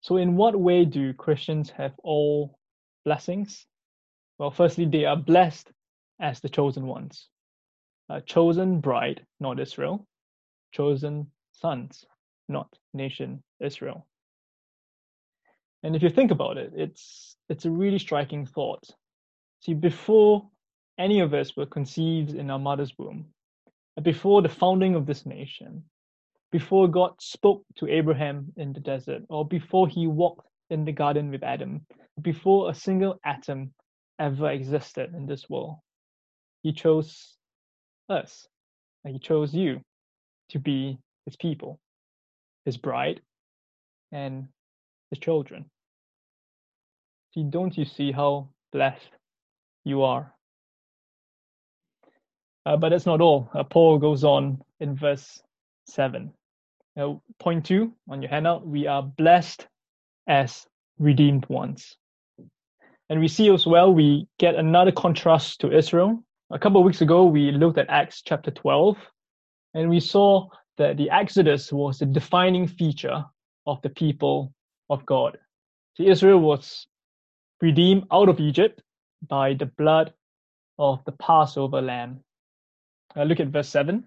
So, 0.00 0.16
in 0.16 0.36
what 0.36 0.58
way 0.58 0.84
do 0.84 1.12
Christians 1.12 1.70
have 1.70 1.92
all 2.02 2.58
blessings? 3.04 3.66
Well, 4.38 4.50
firstly, 4.50 4.86
they 4.86 5.04
are 5.04 5.16
blessed 5.16 5.70
as 6.20 6.40
the 6.40 6.48
chosen 6.48 6.86
ones, 6.86 7.28
a 8.08 8.20
chosen 8.20 8.80
bride, 8.80 9.26
not 9.40 9.60
Israel, 9.60 10.06
chosen 10.72 11.30
sons, 11.52 12.04
not 12.48 12.68
nation 12.94 13.42
Israel. 13.60 14.06
And 15.82 15.94
if 15.94 16.02
you 16.02 16.10
think 16.10 16.30
about 16.30 16.56
it, 16.58 16.72
it's 16.74 17.36
it's 17.48 17.64
a 17.64 17.70
really 17.70 17.98
striking 17.98 18.46
thought. 18.46 18.84
See, 19.60 19.74
before 19.74 20.48
any 20.98 21.20
of 21.20 21.32
us 21.32 21.56
were 21.56 21.66
conceived 21.66 22.34
in 22.34 22.50
our 22.50 22.58
mother's 22.58 22.92
womb, 22.98 23.26
before 24.02 24.42
the 24.42 24.48
founding 24.48 24.94
of 24.94 25.06
this 25.06 25.24
nation, 25.26 25.84
before 26.50 26.88
God 26.88 27.12
spoke 27.20 27.64
to 27.76 27.88
Abraham 27.88 28.52
in 28.56 28.72
the 28.72 28.80
desert, 28.80 29.22
or 29.28 29.46
before 29.46 29.88
he 29.88 30.06
walked 30.06 30.46
in 30.70 30.84
the 30.84 30.92
garden 30.92 31.30
with 31.30 31.42
Adam, 31.42 31.86
before 32.20 32.70
a 32.70 32.74
single 32.74 33.18
atom 33.24 33.72
ever 34.18 34.50
existed 34.50 35.14
in 35.14 35.26
this 35.26 35.48
world, 35.48 35.76
he 36.62 36.72
chose 36.72 37.36
us. 38.08 38.46
And 39.04 39.14
he 39.14 39.20
chose 39.20 39.54
you 39.54 39.80
to 40.50 40.58
be 40.58 40.98
his 41.24 41.36
people, 41.36 41.78
his 42.64 42.76
bride, 42.76 43.20
and 44.10 44.48
his 45.10 45.18
children. 45.20 45.70
See, 47.32 47.44
don't 47.44 47.76
you 47.76 47.84
see 47.84 48.10
how 48.10 48.48
blessed 48.72 49.10
you 49.84 50.02
are? 50.02 50.34
Uh, 52.68 52.76
but 52.76 52.90
that's 52.90 53.06
not 53.06 53.22
all. 53.22 53.48
Uh, 53.54 53.64
Paul 53.64 53.96
goes 53.96 54.24
on 54.24 54.60
in 54.78 54.94
verse 54.94 55.40
7. 55.86 56.30
Now, 56.96 57.22
point 57.40 57.64
two 57.64 57.94
on 58.10 58.20
your 58.20 58.30
handout, 58.30 58.66
we 58.66 58.86
are 58.86 59.02
blessed 59.02 59.66
as 60.26 60.66
redeemed 60.98 61.48
ones. 61.48 61.96
And 63.08 63.20
we 63.20 63.28
see 63.28 63.50
as 63.50 63.66
well, 63.66 63.94
we 63.94 64.28
get 64.38 64.54
another 64.54 64.92
contrast 64.92 65.62
to 65.62 65.74
Israel. 65.74 66.22
A 66.50 66.58
couple 66.58 66.78
of 66.78 66.84
weeks 66.84 67.00
ago, 67.00 67.24
we 67.24 67.52
looked 67.52 67.78
at 67.78 67.88
Acts 67.88 68.20
chapter 68.20 68.50
12, 68.50 68.98
and 69.72 69.88
we 69.88 69.98
saw 69.98 70.48
that 70.76 70.98
the 70.98 71.08
Exodus 71.08 71.72
was 71.72 72.00
the 72.00 72.04
defining 72.04 72.66
feature 72.66 73.24
of 73.66 73.80
the 73.80 73.88
people 73.88 74.52
of 74.90 75.06
God. 75.06 75.38
See, 75.96 76.06
Israel 76.06 76.40
was 76.40 76.86
redeemed 77.62 78.04
out 78.12 78.28
of 78.28 78.40
Egypt 78.40 78.82
by 79.26 79.54
the 79.54 79.66
blood 79.66 80.12
of 80.78 81.02
the 81.06 81.12
Passover 81.12 81.80
lamb. 81.80 82.20
Uh, 83.16 83.24
look 83.24 83.40
at 83.40 83.48
verse 83.48 83.68
7. 83.68 84.04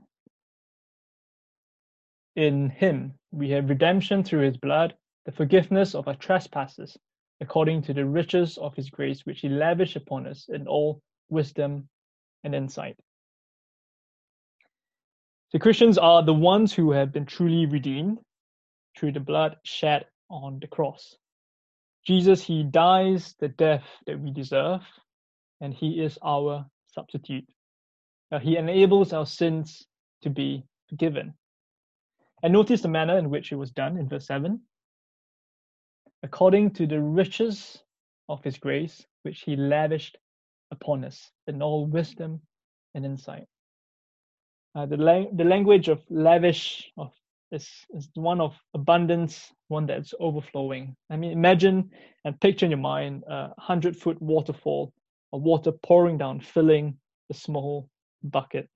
In 2.36 2.70
him 2.70 3.14
we 3.32 3.50
have 3.52 3.70
redemption 3.70 4.24
through 4.24 4.46
his 4.46 4.58
blood, 4.58 4.96
the 5.26 5.32
forgiveness 5.32 5.96
of 5.96 6.08
our 6.08 6.16
trespasses, 6.16 6.98
according 7.42 7.82
to 7.84 7.94
the 7.94 8.06
riches 8.06 8.58
of 8.58 8.76
his 8.76 8.90
grace, 8.90 9.26
which 9.26 9.42
he 9.42 9.50
lavished 9.50 9.96
upon 9.96 10.28
us 10.28 10.48
in 10.50 10.68
all 10.68 11.02
wisdom 11.30 11.90
and 12.44 12.56
insight. 12.56 12.98
The 15.52 15.60
Christians 15.60 15.98
are 15.98 16.24
the 16.24 16.34
ones 16.34 16.74
who 16.74 16.92
have 16.92 17.12
been 17.12 17.26
truly 17.26 17.66
redeemed 17.66 18.20
through 18.98 19.12
the 19.12 19.20
blood 19.20 19.58
shed 19.64 20.06
on 20.30 20.60
the 20.60 20.68
cross. 20.68 21.16
Jesus, 22.08 22.42
he 22.42 22.64
dies 22.64 23.36
the 23.40 23.50
death 23.50 23.84
that 24.06 24.20
we 24.20 24.32
deserve, 24.32 24.82
and 25.60 25.74
he 25.74 26.02
is 26.02 26.18
our 26.24 26.66
substitute. 26.88 27.46
Uh, 28.32 28.40
he 28.40 28.58
enables 28.58 29.14
our 29.14 29.26
sins 29.26 29.86
to 30.22 30.30
be 30.30 30.64
forgiven. 30.90 31.34
And 32.44 32.54
notice 32.54 32.82
the 32.82 32.88
manner 32.88 33.18
in 33.18 33.30
which 33.30 33.52
it 33.52 33.56
was 33.56 33.72
done 33.72 33.98
in 33.98 34.08
verse 34.08 34.26
7 34.26 34.62
according 36.24 36.72
to 36.72 36.86
the 36.86 37.02
riches 37.02 37.84
of 38.30 38.44
his 38.44 38.58
grace, 38.58 39.06
which 39.24 39.42
he 39.42 39.56
lavished 39.56 40.18
upon 40.72 41.04
us 41.04 41.32
in 41.48 41.62
all 41.62 41.86
wisdom 41.86 42.40
and 42.94 43.06
insight. 43.06 43.46
Uh, 44.76 44.86
the, 44.86 44.98
the 45.34 45.44
language 45.44 45.88
of 45.90 46.02
lavish 46.10 46.92
of 46.98 47.12
is, 47.52 47.68
is 47.94 48.10
one 48.14 48.40
of 48.40 48.56
abundance, 48.74 49.52
one 49.68 49.86
that's 49.86 50.14
overflowing. 50.22 50.96
I 51.10 51.18
mean, 51.18 51.32
imagine 51.32 51.90
and 52.24 52.40
picture 52.40 52.66
in 52.66 52.72
your 52.72 52.80
mind 52.80 53.24
a 53.28 53.50
hundred 53.58 53.98
foot 53.98 54.22
waterfall, 54.22 54.94
of 55.34 55.42
water 55.42 55.72
pouring 55.84 56.18
down, 56.18 56.40
filling 56.40 56.98
a 57.30 57.34
small 57.34 57.90
bucket. 58.24 58.70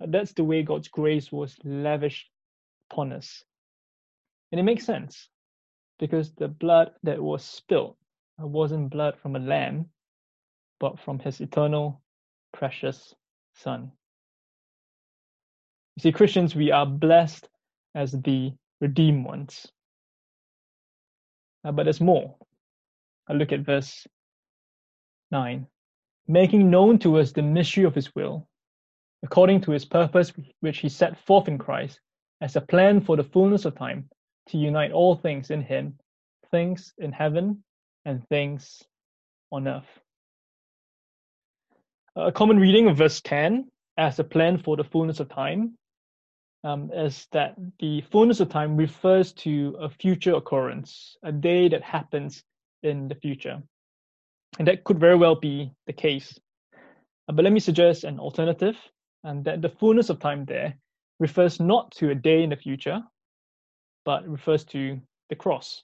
That's 0.00 0.32
the 0.32 0.44
way 0.44 0.62
God's 0.62 0.88
grace 0.88 1.32
was 1.32 1.56
lavished 1.64 2.30
upon 2.90 3.12
us. 3.12 3.44
And 4.52 4.60
it 4.60 4.64
makes 4.64 4.84
sense 4.84 5.28
because 5.98 6.32
the 6.34 6.48
blood 6.48 6.90
that 7.02 7.20
was 7.20 7.44
spilled 7.44 7.96
wasn't 8.38 8.90
blood 8.90 9.14
from 9.20 9.36
a 9.36 9.40
lamb, 9.40 9.86
but 10.78 11.00
from 11.00 11.18
his 11.18 11.40
eternal, 11.40 12.02
precious 12.52 13.14
Son. 13.54 13.90
You 15.96 16.02
see, 16.02 16.12
Christians, 16.12 16.54
we 16.54 16.70
are 16.70 16.84
blessed 16.84 17.48
as 17.94 18.12
the 18.12 18.52
redeemed 18.80 19.24
ones. 19.24 19.66
Uh, 21.64 21.72
but 21.72 21.84
there's 21.84 22.00
more. 22.00 22.36
I 23.28 23.32
look 23.32 23.52
at 23.52 23.60
verse 23.60 24.06
9. 25.30 25.66
Making 26.28 26.70
known 26.70 26.98
to 27.00 27.18
us 27.18 27.32
the 27.32 27.42
mystery 27.42 27.84
of 27.84 27.94
his 27.94 28.14
will, 28.14 28.48
according 29.22 29.60
to 29.62 29.70
his 29.70 29.84
purpose, 29.84 30.32
which 30.60 30.78
he 30.78 30.88
set 30.88 31.18
forth 31.18 31.48
in 31.48 31.58
Christ, 31.58 32.00
as 32.40 32.56
a 32.56 32.60
plan 32.60 33.00
for 33.00 33.16
the 33.16 33.24
fullness 33.24 33.64
of 33.64 33.76
time, 33.76 34.08
to 34.48 34.58
unite 34.58 34.92
all 34.92 35.14
things 35.14 35.50
in 35.50 35.62
him, 35.62 35.98
things 36.50 36.92
in 36.98 37.12
heaven 37.12 37.62
and 38.04 38.26
things 38.28 38.82
on 39.52 39.68
earth. 39.68 40.00
A 42.16 42.32
common 42.32 42.58
reading 42.58 42.88
of 42.88 42.96
verse 42.96 43.20
10 43.20 43.70
as 43.96 44.18
a 44.18 44.24
plan 44.24 44.58
for 44.58 44.76
the 44.76 44.84
fullness 44.84 45.20
of 45.20 45.28
time 45.28 45.76
um, 46.64 46.90
is 46.92 47.26
that 47.32 47.54
the 47.78 48.00
fullness 48.10 48.40
of 48.40 48.48
time 48.48 48.76
refers 48.76 49.32
to 49.32 49.76
a 49.78 49.88
future 49.88 50.34
occurrence, 50.34 51.16
a 51.22 51.30
day 51.30 51.68
that 51.68 51.82
happens 51.82 52.42
in 52.82 53.08
the 53.08 53.14
future. 53.14 53.62
And 54.58 54.68
that 54.68 54.84
could 54.84 54.98
very 54.98 55.16
well 55.16 55.34
be 55.34 55.70
the 55.86 55.92
case. 55.92 56.38
Uh, 57.28 57.32
but 57.32 57.44
let 57.44 57.52
me 57.52 57.60
suggest 57.60 58.04
an 58.04 58.18
alternative, 58.18 58.76
and 59.24 59.44
that 59.44 59.62
the 59.62 59.68
fullness 59.68 60.10
of 60.10 60.18
time 60.18 60.44
there 60.44 60.74
refers 61.18 61.60
not 61.60 61.90
to 61.92 62.10
a 62.10 62.14
day 62.14 62.42
in 62.42 62.50
the 62.50 62.56
future, 62.56 63.02
but 64.04 64.28
refers 64.28 64.64
to 64.64 65.00
the 65.28 65.36
cross. 65.36 65.82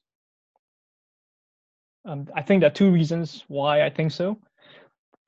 Um, 2.05 2.27
I 2.35 2.43
think 2.43 2.61
there 2.61 2.71
are 2.71 2.75
two 2.75 2.91
reasons 2.91 3.45
why 3.49 3.85
I 3.85 3.91
think 3.91 4.11
so. 4.13 4.39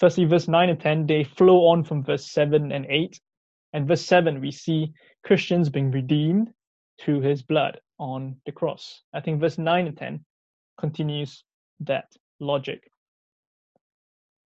Firstly, 0.00 0.24
verse 0.24 0.48
9 0.48 0.70
and 0.70 0.80
10, 0.80 1.06
they 1.06 1.24
flow 1.24 1.66
on 1.66 1.84
from 1.84 2.02
verse 2.02 2.30
7 2.30 2.72
and 2.72 2.86
8. 2.88 3.20
And 3.72 3.86
verse 3.88 4.04
7, 4.04 4.40
we 4.40 4.50
see 4.50 4.92
Christians 5.24 5.68
being 5.68 5.90
redeemed 5.90 6.52
through 7.00 7.20
his 7.20 7.42
blood 7.42 7.80
on 7.98 8.36
the 8.46 8.52
cross. 8.52 9.02
I 9.12 9.20
think 9.20 9.40
verse 9.40 9.58
9 9.58 9.86
and 9.86 9.96
10 9.96 10.24
continues 10.78 11.44
that 11.80 12.06
logic. 12.40 12.90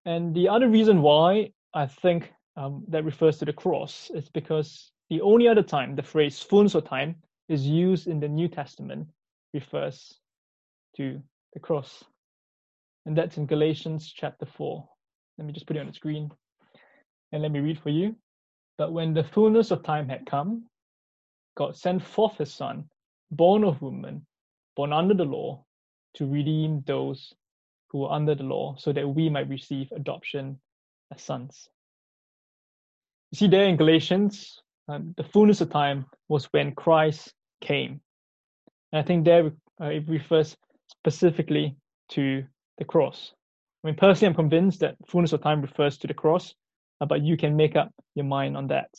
And 0.05 0.33
the 0.33 0.49
other 0.49 0.69
reason 0.69 1.01
why 1.01 1.51
I 1.73 1.85
think 1.85 2.31
um, 2.55 2.83
that 2.87 3.05
refers 3.05 3.37
to 3.39 3.45
the 3.45 3.53
cross 3.53 4.09
is 4.13 4.29
because 4.29 4.91
the 5.09 5.21
only 5.21 5.47
other 5.47 5.63
time 5.63 5.95
the 5.95 6.03
phrase 6.03 6.41
fullness 6.41 6.75
of 6.75 6.85
time 6.85 7.15
is 7.47 7.65
used 7.65 8.07
in 8.07 8.19
the 8.19 8.27
New 8.27 8.47
Testament 8.47 9.07
refers 9.53 10.19
to 10.97 11.21
the 11.53 11.59
cross. 11.59 12.03
And 13.05 13.17
that's 13.17 13.37
in 13.37 13.45
Galatians 13.45 14.11
chapter 14.15 14.45
4. 14.45 14.87
Let 15.37 15.47
me 15.47 15.53
just 15.53 15.65
put 15.65 15.77
it 15.77 15.79
on 15.79 15.87
the 15.87 15.93
screen 15.93 16.29
and 17.31 17.41
let 17.41 17.51
me 17.51 17.59
read 17.59 17.79
for 17.79 17.89
you. 17.89 18.15
But 18.77 18.93
when 18.93 19.13
the 19.13 19.23
fullness 19.23 19.71
of 19.71 19.83
time 19.83 20.07
had 20.07 20.25
come, 20.25 20.65
God 21.55 21.75
sent 21.75 22.03
forth 22.03 22.37
his 22.37 22.53
Son, 22.53 22.85
born 23.31 23.63
of 23.63 23.81
woman, 23.81 24.25
born 24.75 24.93
under 24.93 25.13
the 25.13 25.25
law, 25.25 25.65
to 26.15 26.25
redeem 26.25 26.81
those 26.85 27.33
who 27.89 27.99
were 27.99 28.11
under 28.11 28.35
the 28.35 28.43
law, 28.43 28.75
so 28.77 28.93
that 28.93 29.07
we 29.07 29.29
might 29.29 29.49
receive 29.49 29.91
adoption 29.91 30.59
as 31.13 31.21
sons. 31.21 31.69
You 33.31 33.37
see, 33.37 33.47
there 33.47 33.65
in 33.65 33.77
Galatians, 33.77 34.61
um, 34.87 35.13
the 35.17 35.23
fullness 35.23 35.61
of 35.61 35.69
time 35.69 36.05
was 36.27 36.45
when 36.45 36.73
Christ 36.73 37.33
came. 37.61 38.01
And 38.91 38.99
I 38.99 39.03
think 39.03 39.25
there 39.25 39.51
uh, 39.81 39.85
it 39.85 40.07
refers 40.07 40.57
specifically 40.87 41.75
to 42.09 42.43
the 42.77 42.85
cross. 42.85 43.33
I 43.83 43.87
mean, 43.87 43.95
personally, 43.95 44.29
I'm 44.29 44.35
convinced 44.35 44.79
that 44.79 44.95
fullness 45.07 45.31
of 45.31 45.41
time 45.41 45.61
refers 45.61 45.97
to 45.99 46.07
the 46.07 46.13
cross, 46.13 46.53
uh, 46.99 47.05
but 47.05 47.21
you 47.21 47.37
can 47.37 47.55
make 47.55 47.75
up 47.75 47.93
your 48.15 48.25
mind 48.25 48.57
on 48.57 48.67
that. 48.67 48.89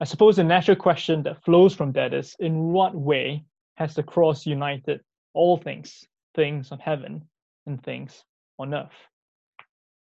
I 0.00 0.04
suppose 0.04 0.36
the 0.36 0.44
natural 0.44 0.76
question 0.76 1.22
that 1.24 1.44
flows 1.44 1.74
from 1.74 1.92
that 1.92 2.14
is 2.14 2.36
in 2.38 2.72
what 2.72 2.94
way 2.94 3.44
has 3.76 3.94
the 3.94 4.02
cross 4.02 4.46
united 4.46 5.00
all 5.34 5.56
things, 5.56 6.04
things 6.34 6.72
on 6.72 6.78
heaven 6.78 7.22
and 7.68 7.82
things 7.82 8.24
on 8.58 8.74
earth? 8.74 8.90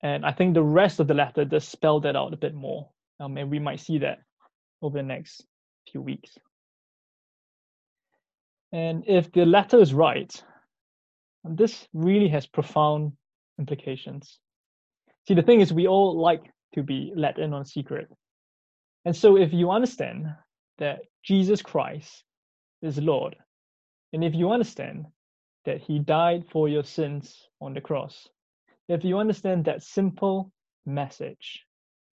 And 0.02 0.24
I 0.24 0.32
think 0.32 0.54
the 0.54 0.62
rest 0.62 1.00
of 1.00 1.08
the 1.08 1.14
letter 1.14 1.44
does 1.44 1.66
spell 1.66 2.00
that 2.00 2.16
out 2.16 2.32
a 2.32 2.36
bit 2.36 2.54
more. 2.54 2.88
Um, 3.18 3.36
and 3.36 3.50
we 3.50 3.58
might 3.58 3.80
see 3.80 3.98
that 3.98 4.18
over 4.82 4.98
the 4.98 5.02
next 5.02 5.44
few 5.90 6.02
weeks. 6.02 6.38
And 8.72 9.04
if 9.06 9.32
the 9.32 9.46
latter 9.46 9.80
is 9.80 9.94
right, 9.94 10.30
this 11.44 11.88
really 11.94 12.28
has 12.28 12.46
profound 12.46 13.12
implications. 13.58 14.38
See, 15.26 15.34
the 15.34 15.42
thing 15.42 15.60
is, 15.60 15.72
we 15.72 15.86
all 15.86 16.20
like 16.20 16.42
to 16.74 16.82
be 16.82 17.12
let 17.16 17.38
in 17.38 17.52
on 17.52 17.64
secret. 17.64 18.08
And 19.04 19.16
so, 19.16 19.36
if 19.36 19.52
you 19.52 19.70
understand 19.70 20.26
that 20.78 20.98
Jesus 21.24 21.62
Christ 21.62 22.24
is 22.82 22.98
Lord, 22.98 23.36
and 24.12 24.24
if 24.24 24.34
you 24.34 24.50
understand 24.50 25.06
that 25.66 25.82
He 25.82 25.98
died 25.98 26.44
for 26.50 26.68
your 26.68 26.84
sins 26.84 27.48
on 27.60 27.74
the 27.74 27.80
cross, 27.80 28.28
if 28.88 29.04
you 29.04 29.18
understand 29.18 29.64
that 29.64 29.82
simple 29.82 30.50
message, 30.86 31.64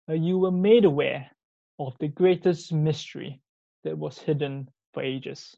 uh, 0.08 0.14
you 0.14 0.38
were 0.38 0.50
made 0.50 0.84
aware 0.84 1.30
of 1.78 1.94
the 2.00 2.08
greatest 2.08 2.72
mystery 2.72 3.40
that 3.84 3.98
was 3.98 4.18
hidden 4.18 4.68
for 4.94 5.02
ages, 5.02 5.54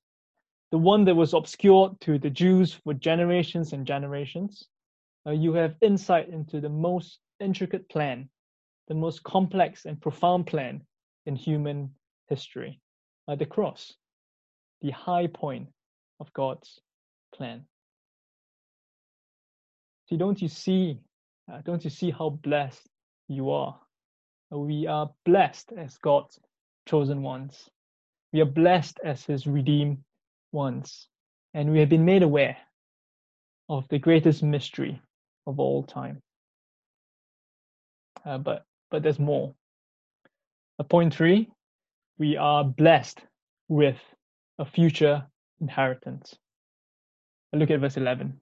the 0.72 0.78
one 0.78 1.04
that 1.04 1.14
was 1.14 1.34
obscured 1.34 2.00
to 2.00 2.18
the 2.18 2.30
Jews 2.30 2.72
for 2.72 2.94
generations 2.94 3.72
and 3.72 3.87
generations. 3.87 4.66
Uh, 5.26 5.30
you 5.30 5.52
have 5.52 5.76
insight 5.80 6.28
into 6.28 6.61
the 6.61 6.68
most 6.68 7.20
intricate 7.38 7.88
plan, 7.88 8.28
the 8.88 8.94
most 8.94 9.22
complex 9.22 9.84
and 9.84 10.00
profound 10.00 10.46
plan 10.46 10.82
in 11.26 11.37
human 11.37 11.90
history 12.28 12.80
uh, 13.28 13.37
the 13.37 13.46
cross, 13.46 13.92
the 14.80 14.90
high 14.90 15.26
point 15.26 15.68
of 16.20 16.32
God's 16.32 16.80
plan. 17.34 17.64
See, 20.09 20.16
don't 20.16 20.40
you 20.42 20.49
see? 20.49 21.00
Uh, 21.52 21.61
don't 21.64 21.85
you 21.85 21.90
see 21.90 22.11
how 22.11 22.30
blessed 22.30 22.87
you 23.28 23.50
are? 23.50 23.78
We 24.50 24.87
are 24.87 25.11
blessed 25.25 25.73
as 25.76 25.97
God's 25.99 26.38
chosen 26.88 27.23
ones. 27.23 27.71
We 28.32 28.40
are 28.40 28.47
blessed 28.47 29.00
as 29.04 29.25
His 29.25 29.47
redeemed 29.47 29.99
ones, 30.52 31.09
and 31.54 31.73
we 31.73 31.80
have 31.80 31.88
been 31.88 32.04
made 32.04 32.23
aware 32.23 32.56
of 33.68 33.88
the 33.88 33.99
greatest 33.99 34.42
mystery 34.42 35.00
of 35.47 35.59
all 35.61 35.82
time. 35.82 36.23
Uh, 38.25 38.38
but 38.38 38.64
but 38.90 39.02
there's 39.02 39.18
more. 39.18 39.54
Uh, 40.78 40.85
point 40.85 41.14
three, 41.14 41.50
we 42.18 42.37
are 42.37 42.64
blessed 42.64 43.21
with 43.68 43.99
a 44.59 44.66
future 44.66 45.26
inheritance. 45.61 46.37
Look 47.54 47.71
at 47.71 47.80
verse 47.80 47.97
11. 47.97 48.41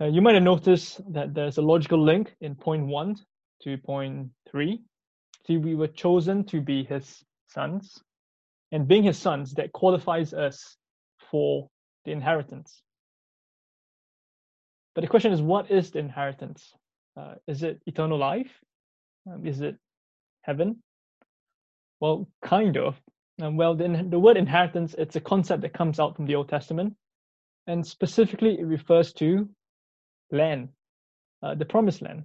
Uh, 0.00 0.06
you 0.06 0.20
might 0.20 0.34
have 0.34 0.44
noticed 0.44 1.00
that 1.12 1.34
there's 1.34 1.58
a 1.58 1.62
logical 1.62 2.02
link 2.02 2.34
in 2.40 2.54
point 2.54 2.86
one 2.86 3.16
to 3.62 3.76
point 3.78 4.28
three. 4.48 4.80
See, 5.46 5.56
we 5.56 5.74
were 5.74 5.88
chosen 5.88 6.44
to 6.44 6.60
be 6.60 6.84
his 6.84 7.24
sons, 7.48 7.98
and 8.70 8.86
being 8.86 9.02
his 9.02 9.18
sons, 9.18 9.54
that 9.54 9.72
qualifies 9.72 10.32
us 10.34 10.76
for 11.30 11.68
the 12.04 12.12
inheritance. 12.12 12.82
But 14.94 15.00
the 15.00 15.08
question 15.08 15.32
is, 15.32 15.42
what 15.42 15.70
is 15.70 15.90
the 15.90 15.98
inheritance? 15.98 16.72
Uh, 17.16 17.34
is 17.46 17.62
it 17.62 17.80
eternal 17.86 18.18
life? 18.18 18.50
Um, 19.28 19.46
is 19.46 19.60
it 19.60 19.76
heaven? 20.42 20.82
Well, 22.00 22.28
kind 22.42 22.76
of. 22.76 23.00
Um, 23.42 23.56
well, 23.56 23.74
then 23.74 24.10
the 24.10 24.18
word 24.18 24.36
inheritance, 24.36 24.94
it's 24.96 25.16
a 25.16 25.20
concept 25.20 25.62
that 25.62 25.72
comes 25.72 25.98
out 25.98 26.14
from 26.14 26.26
the 26.26 26.36
Old 26.36 26.48
Testament. 26.48 26.94
And 27.66 27.86
specifically, 27.86 28.58
it 28.58 28.66
refers 28.66 29.12
to 29.14 29.48
land, 30.30 30.68
uh, 31.42 31.54
the 31.54 31.64
promised 31.64 32.02
land. 32.02 32.24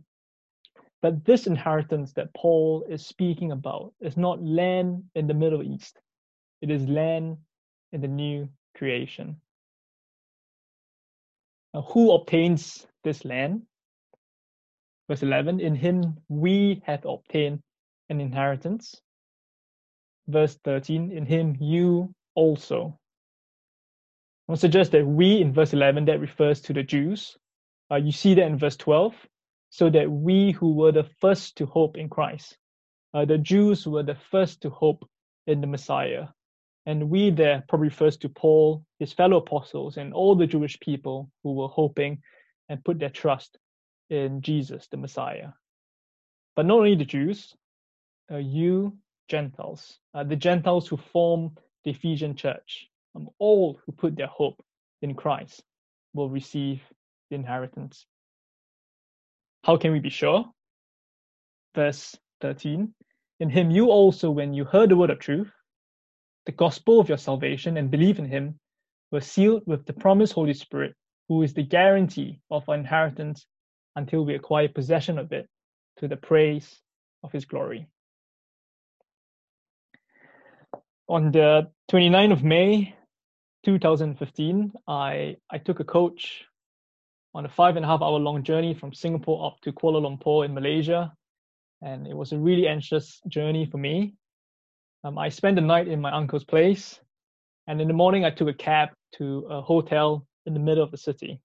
But 1.02 1.26
this 1.26 1.48
inheritance 1.48 2.14
that 2.14 2.34
Paul 2.34 2.86
is 2.90 3.06
speaking 3.06 3.52
about 3.52 3.94
is 4.00 4.18
not 4.18 4.42
land 4.44 5.04
in 5.16 5.28
the 5.28 5.34
Middle 5.34 5.64
East, 5.64 6.00
it 6.62 6.72
is 6.72 6.88
land 6.88 7.38
in 7.92 8.02
the 8.02 8.08
new 8.08 8.50
creation. 8.76 9.38
Now, 11.74 11.82
who 11.82 12.14
obtains 12.14 12.86
this 13.04 13.26
land? 13.26 13.64
Verse 15.10 15.24
11 15.24 15.60
In 15.60 15.76
him 15.76 16.18
we 16.30 16.82
have 16.86 17.06
obtained 17.06 17.60
an 18.10 18.22
inheritance. 18.22 19.02
Verse 20.28 20.58
13 20.64 21.12
In 21.12 21.26
him 21.26 21.58
you 21.60 22.14
also. 22.36 22.98
I 24.48 24.52
will 24.52 24.58
suggest 24.58 24.92
that 24.92 25.06
we 25.06 25.42
in 25.42 25.54
verse 25.54 25.74
11 25.74 26.06
that 26.06 26.20
refers 26.20 26.62
to 26.62 26.74
the 26.74 26.84
Jews. 26.84 27.38
Uh, 27.94 27.98
you 27.98 28.12
see 28.12 28.34
that 28.34 28.48
in 28.48 28.58
verse 28.58 28.78
12. 28.78 29.14
So 29.70 29.90
that 29.90 30.10
we 30.10 30.52
who 30.52 30.74
were 30.74 30.92
the 30.92 31.10
first 31.20 31.58
to 31.58 31.66
hope 31.66 31.98
in 31.98 32.08
Christ, 32.08 32.58
uh, 33.14 33.26
the 33.26 33.40
Jews 33.40 33.88
were 33.88 34.04
the 34.04 34.18
first 34.32 34.62
to 34.62 34.70
hope 34.70 35.08
in 35.48 35.62
the 35.62 35.68
Messiah. 35.68 36.28
And 36.86 37.10
we 37.10 37.32
there 37.32 37.64
probably 37.68 37.88
refers 37.88 38.18
to 38.18 38.30
Paul, 38.30 38.86
his 39.00 39.14
fellow 39.14 39.38
apostles, 39.38 39.98
and 39.98 40.14
all 40.14 40.36
the 40.36 40.46
Jewish 40.48 40.80
people 40.80 41.32
who 41.42 41.54
were 41.54 41.68
hoping 41.68 42.22
and 42.70 42.84
put 42.84 43.00
their 43.00 43.10
trust 43.10 43.58
in 44.10 44.42
Jesus, 44.42 44.88
the 44.92 44.98
Messiah. 44.98 45.50
But 46.56 46.66
not 46.66 46.80
only 46.80 46.96
the 46.96 47.06
Jews, 47.06 47.56
uh, 48.32 48.38
you 48.38 48.98
Gentiles, 49.28 49.98
uh, 50.14 50.24
the 50.24 50.36
Gentiles 50.36 50.88
who 50.88 50.98
form 50.98 51.58
the 51.84 51.92
Ephesian 51.92 52.36
church, 52.36 52.88
um, 53.16 53.30
all 53.40 53.80
who 53.86 53.92
put 53.92 54.16
their 54.16 54.28
hope 54.28 54.64
in 55.02 55.16
Christ 55.16 55.64
will 56.14 56.30
receive 56.30 56.82
the 57.34 57.40
inheritance. 57.40 58.06
How 59.64 59.78
can 59.78 59.92
we 59.92 60.00
be 60.00 60.10
sure? 60.10 60.46
Verse 61.76 62.16
13 62.42 62.94
In 63.40 63.50
him 63.50 63.72
you 63.72 63.88
also, 63.90 64.30
when 64.30 64.54
you 64.54 64.66
heard 64.66 64.90
the 64.90 64.96
word 64.96 65.10
of 65.10 65.20
truth, 65.20 65.52
the 66.46 66.52
gospel 66.52 67.00
of 67.00 67.10
your 67.10 67.18
salvation, 67.18 67.78
and 67.78 67.90
believe 67.90 68.20
in 68.20 68.26
him, 68.26 68.60
were 69.12 69.22
sealed 69.22 69.64
with 69.66 69.86
the 69.86 69.94
promised 69.94 70.34
Holy 70.34 70.54
Spirit, 70.54 70.96
who 71.28 71.42
is 71.42 71.54
the 71.54 71.64
guarantee 71.64 72.40
of 72.52 72.68
our 72.70 72.76
inheritance 72.76 73.46
until 73.96 74.26
we 74.26 74.36
acquire 74.36 74.68
possession 74.68 75.18
of 75.18 75.32
it 75.32 75.48
to 75.98 76.08
the 76.08 76.18
praise 76.18 76.82
of 77.24 77.32
his 77.32 77.46
glory. 77.46 77.88
On 81.08 81.32
the 81.32 81.72
29th 81.92 82.34
of 82.34 82.44
May 82.44 82.96
2015, 83.64 84.74
I, 84.88 85.38
I 85.50 85.58
took 85.58 85.80
a 85.80 85.86
coach 85.86 86.46
on 87.36 87.46
a 87.46 87.50
five 87.50 87.76
and 87.76 87.86
a 87.86 87.88
half 87.88 88.02
hour 88.02 88.20
long 88.20 88.44
journey 88.44 88.74
from 88.74 88.94
Singapore 88.94 89.46
up 89.46 89.60
to 89.62 89.72
Kuala 89.72 90.02
Lumpur 90.02 90.46
in 90.46 90.54
Malaysia. 90.54 91.14
And 91.82 92.08
it 92.08 92.16
was 92.16 92.32
a 92.32 92.38
really 92.38 92.68
anxious 92.68 93.22
journey 93.28 93.66
for 93.66 93.78
me. 93.78 94.16
Um, 95.04 95.18
I 95.18 95.30
spent 95.30 95.56
the 95.56 95.62
night 95.62 95.88
in 95.88 96.00
my 96.00 96.12
uncle's 96.12 96.46
place. 96.46 97.00
And 97.68 97.82
in 97.82 97.88
the 97.88 97.94
morning, 97.94 98.24
I 98.24 98.30
took 98.30 98.48
a 98.48 98.54
cab 98.54 98.90
to 99.18 99.46
a 99.50 99.62
hotel 99.62 100.26
in 100.46 100.54
the 100.54 100.60
middle 100.60 100.84
of 100.84 100.92
the 100.92 100.98
city. 100.98 101.40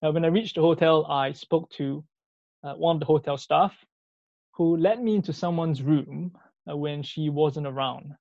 When 0.00 0.24
I 0.24 0.28
reached 0.28 0.54
the 0.54 0.60
hotel, 0.60 1.06
I 1.06 1.32
spoke 1.32 1.68
to 1.70 2.04
uh, 2.62 2.74
one 2.74 2.96
of 2.96 3.00
the 3.00 3.06
hotel 3.06 3.36
staff 3.36 3.74
who 4.52 4.76
led 4.76 5.02
me 5.02 5.16
into 5.16 5.32
someone's 5.32 5.82
room 5.82 6.36
uh, 6.70 6.76
when 6.76 7.02
she 7.02 7.30
wasn't 7.30 7.66
around. 7.66 8.14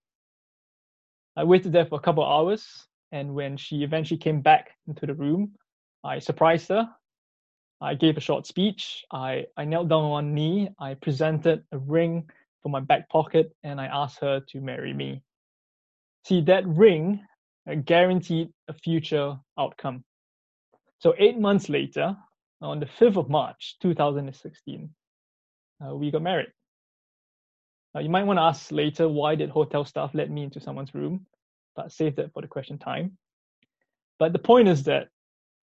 I 1.36 1.44
waited 1.44 1.72
there 1.72 1.86
for 1.86 1.96
a 1.96 2.02
couple 2.02 2.24
of 2.24 2.32
hours, 2.32 2.88
and 3.12 3.36
when 3.36 3.58
she 3.58 3.84
eventually 3.84 4.18
came 4.18 4.42
back 4.42 4.72
into 4.88 5.06
the 5.06 5.14
room, 5.14 5.54
I 6.08 6.20
surprised 6.20 6.70
her. 6.70 6.90
I 7.82 7.94
gave 7.94 8.16
a 8.18 8.22
short 8.22 8.48
speech. 8.48 9.06
I, 9.12 9.46
I 9.58 9.66
knelt 9.66 9.90
down 9.90 10.06
on 10.06 10.10
one 10.10 10.34
knee. 10.34 10.70
I 10.80 10.94
presented 10.94 11.64
a 11.74 11.78
ring 11.78 12.30
from 12.64 12.72
my 12.72 12.80
back 12.80 13.10
pocket, 13.10 13.54
and 13.64 13.80
I 13.80 13.88
asked 13.88 14.20
her 14.22 14.40
to 14.40 14.62
marry 14.62 14.94
me. 14.94 15.22
See, 16.26 16.42
that 16.42 16.66
ring 16.66 17.26
uh, 17.70 17.76
guaranteed 17.76 18.50
a 18.70 18.74
future 18.74 19.38
outcome. 19.60 20.06
So 21.00 21.14
eight 21.20 21.38
months 21.38 21.68
later, 21.68 22.16
on 22.62 22.80
the 22.80 22.88
5th 22.88 23.18
of 23.18 23.30
March 23.30 23.76
2016, 23.82 24.90
uh, 25.86 25.96
we 25.96 26.10
got 26.10 26.22
married. 26.22 26.52
Now, 27.94 28.00
you 28.00 28.10
might 28.10 28.24
want 28.24 28.38
to 28.38 28.44
ask 28.44 28.72
later 28.72 29.10
why 29.10 29.36
did 29.36 29.50
hotel 29.50 29.86
staff 29.86 30.12
let 30.14 30.32
me 30.32 30.44
into 30.44 30.60
someone's 30.60 30.96
room, 30.96 31.26
but 31.76 31.92
save 31.92 32.16
that 32.16 32.34
for 32.34 32.42
the 32.42 32.48
question 32.48 32.78
time. 32.78 33.18
But 34.20 34.34
the 34.34 34.40
point 34.40 34.68
is 34.68 34.84
that 34.84 35.10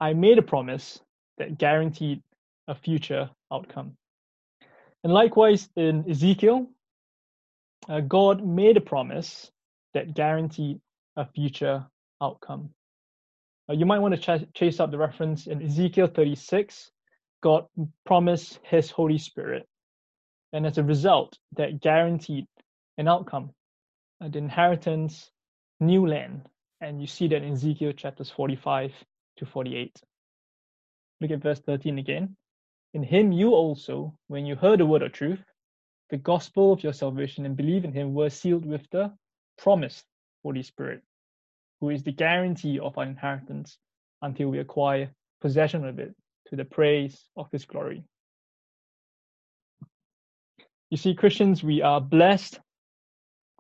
I 0.05 0.13
made 0.13 0.39
a 0.39 0.43
promise 0.43 1.01
that 1.39 1.57
guaranteed 1.57 2.23
a 2.69 2.75
future 2.75 3.31
outcome. 3.51 3.97
And 5.03 5.15
likewise 5.15 5.71
in 5.77 6.05
Ezekiel, 6.11 6.67
uh, 7.89 8.01
God 8.01 8.47
made 8.47 8.77
a 8.77 8.83
promise 8.83 9.51
that 9.95 10.15
guaranteed 10.15 10.81
a 11.17 11.27
future 11.27 11.87
outcome. 12.23 12.71
Uh, 13.71 13.73
you 13.75 13.87
might 13.87 14.01
want 14.01 14.15
to 14.15 14.21
ch- 14.21 14.53
chase 14.55 14.79
up 14.79 14.91
the 14.91 14.99
reference 14.99 15.47
in 15.47 15.63
Ezekiel 15.63 16.09
36. 16.09 16.91
God 17.43 17.67
promised 18.05 18.61
his 18.63 18.91
Holy 18.91 19.19
Spirit. 19.19 19.67
And 20.53 20.67
as 20.67 20.77
a 20.77 20.85
result, 20.85 21.39
that 21.57 21.81
guaranteed 21.81 22.47
an 22.99 23.09
outcome. 23.09 23.53
the 24.21 24.39
inheritance, 24.39 25.31
new 25.81 26.07
land. 26.07 26.49
And 26.83 27.01
you 27.01 27.07
see 27.07 27.29
that 27.29 27.43
in 27.43 27.55
Ezekiel 27.55 27.93
chapters 27.93 28.31
45 28.31 28.93
to 29.37 29.47
48. 29.47 30.01
Look 31.21 31.31
at 31.31 31.43
verse 31.43 31.61
13 31.61 31.99
again. 31.99 32.37
In 32.93 33.03
him 33.03 33.33
you 33.33 33.51
also, 33.51 34.17
when 34.29 34.47
you 34.47 34.55
heard 34.57 34.81
the 34.81 34.87
word 34.87 35.03
of 35.03 35.13
truth, 35.13 35.43
the 36.11 36.17
gospel 36.19 36.73
of 36.73 36.83
your 36.83 36.93
salvation, 36.93 37.47
and 37.47 37.57
believe 37.57 37.85
in 37.85 37.93
him, 37.93 38.15
were 38.15 38.31
sealed 38.31 38.67
with 38.67 38.89
the 38.91 39.13
promised 39.59 40.05
Holy 40.43 40.63
Spirit, 40.63 41.03
who 41.81 41.91
is 41.91 42.03
the 42.03 42.13
guarantee 42.13 42.79
of 42.79 42.97
our 42.99 43.05
inheritance 43.05 43.79
until 44.23 44.49
we 44.49 44.59
acquire 44.59 45.11
possession 45.41 45.85
of 45.85 45.99
it 45.99 46.15
to 46.49 46.57
the 46.57 46.65
praise 46.65 47.29
of 47.37 47.51
his 47.51 47.65
glory. 47.65 48.05
You 50.91 50.97
see, 50.97 51.15
Christians, 51.15 51.65
we 51.65 51.83
are 51.83 52.01
blessed 52.01 52.61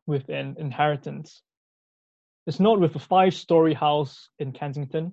with 0.06 0.28
an 0.28 0.56
inheritance. 0.58 1.42
It's 2.46 2.60
not 2.60 2.78
with 2.78 2.94
a 2.94 3.00
five 3.00 3.34
story 3.34 3.74
house 3.74 4.28
in 4.38 4.52
Kensington. 4.52 5.12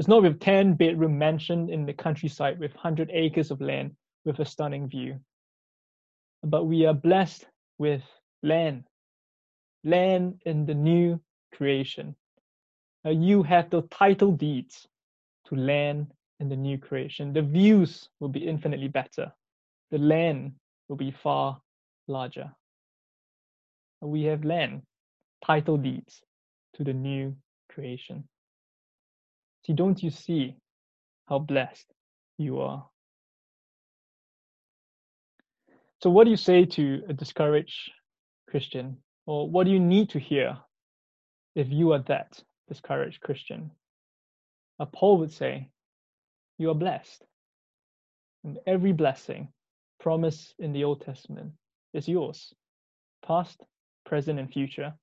It's 0.00 0.08
not 0.08 0.22
with 0.22 0.40
10 0.40 0.76
bedroom 0.76 1.18
mansion 1.18 1.68
in 1.68 1.84
the 1.84 1.92
countryside 1.92 2.58
with 2.58 2.72
100 2.72 3.10
acres 3.12 3.50
of 3.50 3.60
land 3.60 3.96
with 4.24 4.38
a 4.38 4.46
stunning 4.46 4.88
view. 4.88 5.20
But 6.42 6.64
we 6.64 6.86
are 6.86 6.94
blessed 6.94 7.44
with 7.76 8.02
land, 8.42 8.84
land 9.84 10.40
in 10.46 10.64
the 10.64 10.72
new 10.72 11.20
creation. 11.54 12.16
Uh, 13.04 13.10
you 13.10 13.42
have 13.42 13.68
the 13.68 13.82
title 13.90 14.32
deeds 14.32 14.88
to 15.48 15.54
land 15.54 16.06
in 16.38 16.48
the 16.48 16.56
new 16.56 16.78
creation. 16.78 17.34
The 17.34 17.42
views 17.42 18.08
will 18.20 18.30
be 18.30 18.48
infinitely 18.48 18.88
better. 18.88 19.30
The 19.90 19.98
land 19.98 20.52
will 20.88 20.96
be 20.96 21.10
far 21.10 21.60
larger. 22.08 22.50
We 24.00 24.22
have 24.22 24.46
land, 24.46 24.80
title 25.44 25.76
deeds 25.76 26.22
to 26.76 26.84
the 26.84 26.94
new 26.94 27.36
creation. 27.68 28.26
See, 29.64 29.72
don't 29.72 30.02
you 30.02 30.10
see 30.10 30.56
how 31.26 31.38
blessed 31.38 31.86
you 32.38 32.60
are? 32.60 32.88
So, 36.02 36.10
what 36.10 36.24
do 36.24 36.30
you 36.30 36.36
say 36.36 36.64
to 36.64 37.02
a 37.08 37.12
discouraged 37.12 37.90
Christian? 38.48 38.96
Or 39.26 39.48
what 39.48 39.64
do 39.64 39.70
you 39.70 39.78
need 39.80 40.10
to 40.10 40.18
hear 40.18 40.58
if 41.54 41.68
you 41.70 41.92
are 41.92 42.02
that 42.08 42.42
discouraged 42.68 43.20
Christian? 43.20 43.70
A 44.78 44.86
Paul 44.86 45.18
would 45.18 45.32
say, 45.32 45.68
You 46.58 46.70
are 46.70 46.74
blessed. 46.74 47.24
And 48.44 48.58
every 48.66 48.92
blessing 48.92 49.48
promised 50.00 50.54
in 50.58 50.72
the 50.72 50.84
Old 50.84 51.02
Testament 51.02 51.52
is 51.92 52.08
yours, 52.08 52.54
past, 53.24 53.62
present, 54.06 54.38
and 54.38 54.50
future. 54.50 54.94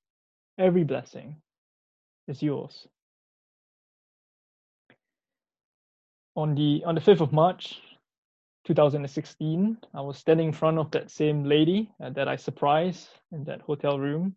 Every 0.57 0.83
blessing 0.83 1.35
is 2.27 2.41
yours. 2.41 2.87
On 6.37 6.53
the 6.53 6.83
on 6.85 6.93
the 6.93 7.01
5th 7.01 7.21
of 7.21 7.33
March 7.33 7.81
2016, 8.65 9.75
I 9.95 10.01
was 10.01 10.19
standing 10.19 10.49
in 10.49 10.53
front 10.53 10.77
of 10.77 10.91
that 10.91 11.09
same 11.09 11.43
lady 11.45 11.89
uh, 11.99 12.11
that 12.11 12.27
I 12.27 12.35
surprised 12.35 13.09
in 13.31 13.43
that 13.45 13.61
hotel 13.61 13.97
room. 13.97 14.35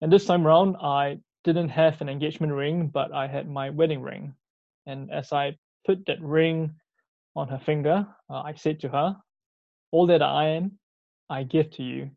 And 0.00 0.10
this 0.10 0.24
time 0.24 0.46
around, 0.46 0.76
I 0.76 1.18
didn't 1.44 1.68
have 1.68 2.00
an 2.00 2.08
engagement 2.08 2.54
ring, 2.54 2.86
but 2.86 3.12
I 3.12 3.26
had 3.26 3.46
my 3.50 3.68
wedding 3.68 4.00
ring. 4.00 4.34
And 4.86 5.10
as 5.10 5.30
I 5.30 5.58
put 5.86 6.06
that 6.06 6.22
ring 6.22 6.76
on 7.36 7.48
her 7.48 7.58
finger, 7.58 8.06
uh, 8.30 8.40
I 8.40 8.54
said 8.54 8.80
to 8.80 8.88
her, 8.88 9.14
All 9.90 10.06
that 10.06 10.22
I 10.22 10.48
am, 10.56 10.78
I 11.28 11.42
give 11.42 11.70
to 11.72 11.82
you. 11.82 12.10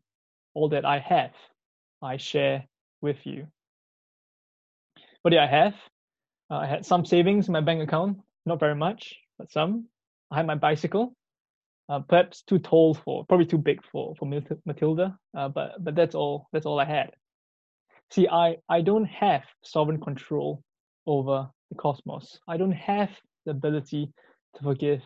All 0.54 0.70
that 0.70 0.86
I 0.86 0.98
have, 1.00 1.34
I 2.00 2.16
share 2.16 2.64
with 3.02 3.26
you. 3.26 3.48
What 5.20 5.32
did 5.32 5.40
I 5.40 5.46
have? 5.46 5.74
Uh, 6.50 6.56
I 6.56 6.66
had 6.66 6.86
some 6.86 7.04
savings 7.04 7.48
in 7.48 7.52
my 7.52 7.60
bank 7.60 7.82
account, 7.82 8.18
not 8.46 8.60
very 8.60 8.74
much, 8.74 9.14
but 9.38 9.50
some. 9.50 9.86
I 10.30 10.36
had 10.36 10.46
my 10.46 10.54
bicycle, 10.54 11.14
uh, 11.88 12.00
perhaps 12.00 12.42
too 12.42 12.58
tall 12.58 12.94
for, 12.94 13.24
probably 13.26 13.46
too 13.46 13.58
big 13.58 13.80
for 13.90 14.14
for 14.16 14.26
Matilda, 14.64 15.18
uh, 15.36 15.48
but 15.48 15.82
but 15.82 15.94
that's 15.94 16.14
all. 16.14 16.48
That's 16.52 16.66
all 16.66 16.80
I 16.80 16.84
had. 16.84 17.10
See, 18.10 18.28
I 18.28 18.56
I 18.68 18.80
don't 18.80 19.06
have 19.06 19.42
sovereign 19.62 20.00
control 20.00 20.62
over 21.06 21.48
the 21.70 21.76
cosmos. 21.76 22.38
I 22.48 22.56
don't 22.56 22.72
have 22.72 23.10
the 23.44 23.52
ability 23.52 24.12
to 24.56 24.62
forgive 24.62 25.02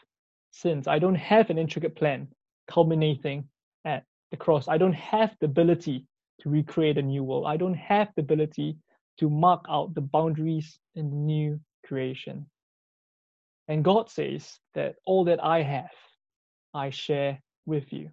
sins. 0.51 0.87
I 0.87 0.99
don't 0.99 1.15
have 1.15 1.51
an 1.51 1.59
intricate 1.59 1.97
plan 1.97 2.29
culminating 2.69 3.49
at 3.85 4.05
the 4.31 4.37
cross. 4.37 4.69
I 4.69 4.79
don't 4.79 4.95
have 4.95 5.35
the 5.41 5.47
ability 5.47 6.07
to 6.41 6.51
recreate 6.51 6.99
a 6.99 7.03
new 7.03 7.25
world. 7.25 7.47
I 7.47 7.57
don't 7.57 7.75
have 7.75 8.09
the 8.15 8.23
ability 8.23 8.77
to 9.19 9.29
mark 9.29 9.65
out 9.69 9.95
the 9.95 10.01
boundaries 10.01 10.79
in 10.95 11.11
the 11.11 11.17
new 11.17 11.61
creation. 11.85 12.47
And 13.69 13.85
God 13.85 14.11
says 14.11 14.59
that 14.75 14.97
all 15.05 15.25
that 15.25 15.45
I 15.45 15.63
have, 15.63 15.93
I 16.75 16.91
share 16.91 17.41
with 17.67 17.93
you. 17.93 18.11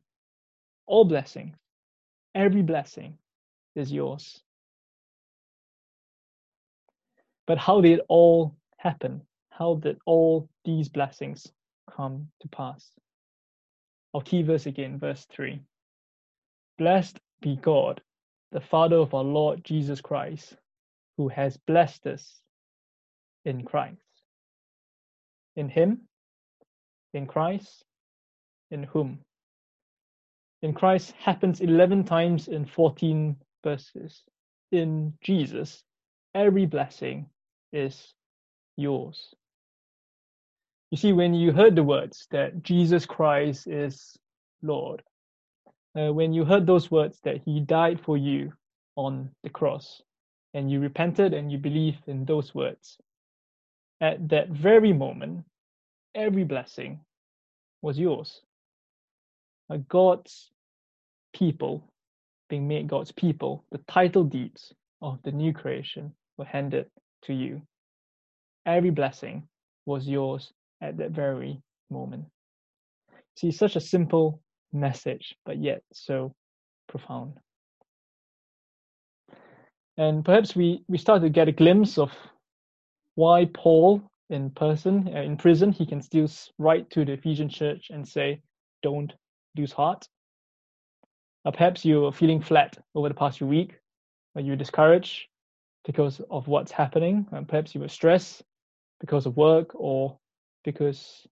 All 0.85 1.05
blessings, 1.05 1.55
every 2.35 2.61
blessing 2.61 3.17
is 3.75 3.91
yours. 3.91 4.41
But 7.47 7.57
how 7.57 7.81
did 7.81 7.99
it 7.99 8.05
all 8.09 8.55
happen? 8.77 9.21
How 9.49 9.75
did 9.75 9.97
all 10.05 10.49
these 10.65 10.89
blessings 10.89 11.47
come 11.89 12.27
to 12.41 12.47
pass? 12.49 12.91
Our 14.13 14.21
key 14.21 14.43
verse 14.43 14.65
again, 14.65 14.99
verse 14.99 15.25
3. 15.31 15.61
Blessed 16.77 17.19
be 17.41 17.55
God, 17.55 18.01
the 18.51 18.61
Father 18.61 18.97
of 18.97 19.13
our 19.13 19.23
Lord 19.23 19.63
Jesus 19.63 20.01
Christ, 20.01 20.55
who 21.17 21.29
has 21.29 21.57
blessed 21.57 22.05
us 22.07 22.41
in 23.45 23.63
Christ. 23.63 24.04
In 25.55 25.69
Him, 25.69 26.01
in 27.13 27.27
Christ, 27.27 27.83
in 28.71 28.83
whom. 28.83 29.19
In 30.61 30.73
Christ 30.73 31.13
happens 31.19 31.61
11 31.61 32.05
times 32.05 32.47
in 32.47 32.65
14 32.65 33.35
verses. 33.63 34.23
In 34.71 35.13
Jesus, 35.21 35.83
every 36.33 36.65
blessing 36.65 37.27
is 37.71 38.13
yours. 38.77 39.33
You 40.91 40.97
see, 40.97 41.13
when 41.13 41.33
you 41.33 41.51
heard 41.51 41.75
the 41.75 41.83
words 41.83 42.27
that 42.31 42.63
Jesus 42.63 43.05
Christ 43.05 43.67
is 43.67 44.17
Lord, 44.61 45.03
uh, 45.97 46.11
when 46.13 46.33
you 46.33 46.45
heard 46.45 46.65
those 46.65 46.91
words 46.91 47.19
that 47.23 47.41
He 47.45 47.59
died 47.59 47.99
for 48.01 48.17
you 48.17 48.53
on 48.95 49.29
the 49.43 49.49
cross, 49.49 50.01
and 50.53 50.71
you 50.71 50.79
repented 50.79 51.33
and 51.33 51.51
you 51.51 51.57
believed 51.57 52.07
in 52.07 52.23
those 52.25 52.55
words, 52.55 52.97
at 54.01 54.29
that 54.29 54.49
very 54.49 54.93
moment, 54.93 55.45
every 56.13 56.43
blessing 56.43 56.99
was 57.81 57.97
yours. 57.97 58.41
God's 59.89 60.51
people, 61.33 61.83
being 62.49 62.67
made 62.67 62.87
God's 62.87 63.11
people, 63.11 63.65
the 63.71 63.79
title 63.87 64.23
deeds 64.23 64.73
of 65.01 65.19
the 65.23 65.31
new 65.31 65.53
creation 65.53 66.13
were 66.37 66.45
handed 66.45 66.87
to 67.23 67.33
you. 67.33 67.61
Every 68.65 68.89
blessing 68.89 69.47
was 69.85 70.07
yours 70.07 70.51
at 70.81 70.97
that 70.97 71.11
very 71.11 71.61
moment. 71.89 72.25
See, 73.37 73.51
such 73.51 73.75
a 73.75 73.81
simple 73.81 74.41
message, 74.73 75.35
but 75.45 75.57
yet 75.57 75.83
so 75.93 76.33
profound. 76.87 77.33
And 79.97 80.25
perhaps 80.25 80.55
we, 80.55 80.83
we 80.87 80.97
start 80.97 81.21
to 81.21 81.29
get 81.29 81.47
a 81.47 81.53
glimpse 81.53 81.97
of 81.97 82.11
why 83.15 83.45
Paul 83.53 84.03
in 84.29 84.49
person, 84.49 85.09
uh, 85.13 85.21
in 85.21 85.37
prison, 85.37 85.71
he 85.71 85.85
can 85.85 86.01
still 86.01 86.27
write 86.57 86.89
to 86.91 87.05
the 87.05 87.13
Ephesian 87.13 87.49
church 87.49 87.87
and 87.89 88.07
say, 88.07 88.41
don't 88.81 89.13
lose 89.57 89.71
heart. 89.71 90.07
Uh, 91.45 91.51
perhaps 91.51 91.85
you're 91.85 92.11
feeling 92.11 92.41
flat 92.41 92.77
over 92.95 93.07
the 93.07 93.15
past 93.15 93.37
few 93.37 93.47
week, 93.47 93.75
or 94.33 94.41
you're 94.41 94.55
discouraged 94.55 95.27
because 95.85 96.21
of 96.31 96.47
what's 96.47 96.71
happening. 96.71 97.27
And 97.31 97.47
perhaps 97.47 97.75
you 97.75 97.81
were 97.81 97.87
stressed 97.87 98.43
because 98.99 99.25
of 99.27 99.37
work 99.37 99.71
or 99.75 100.17
because 100.63 101.27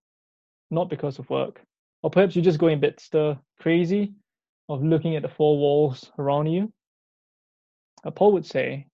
not 0.70 0.90
because 0.90 1.18
of 1.18 1.30
work. 1.30 1.62
Or 2.04 2.12
perhaps 2.12 2.36
you're 2.36 2.46
just 2.46 2.60
going 2.60 2.78
a 2.78 2.82
bit 2.82 3.00
stir 3.00 3.38
crazy 3.60 4.14
of 4.70 4.84
looking 4.84 5.16
at 5.16 5.24
the 5.24 5.30
four 5.30 5.58
walls 5.58 6.12
around 6.20 6.48
you. 6.48 6.72
Uh, 8.06 8.12
Paul 8.12 8.34
would 8.34 8.46
say, 8.46 8.88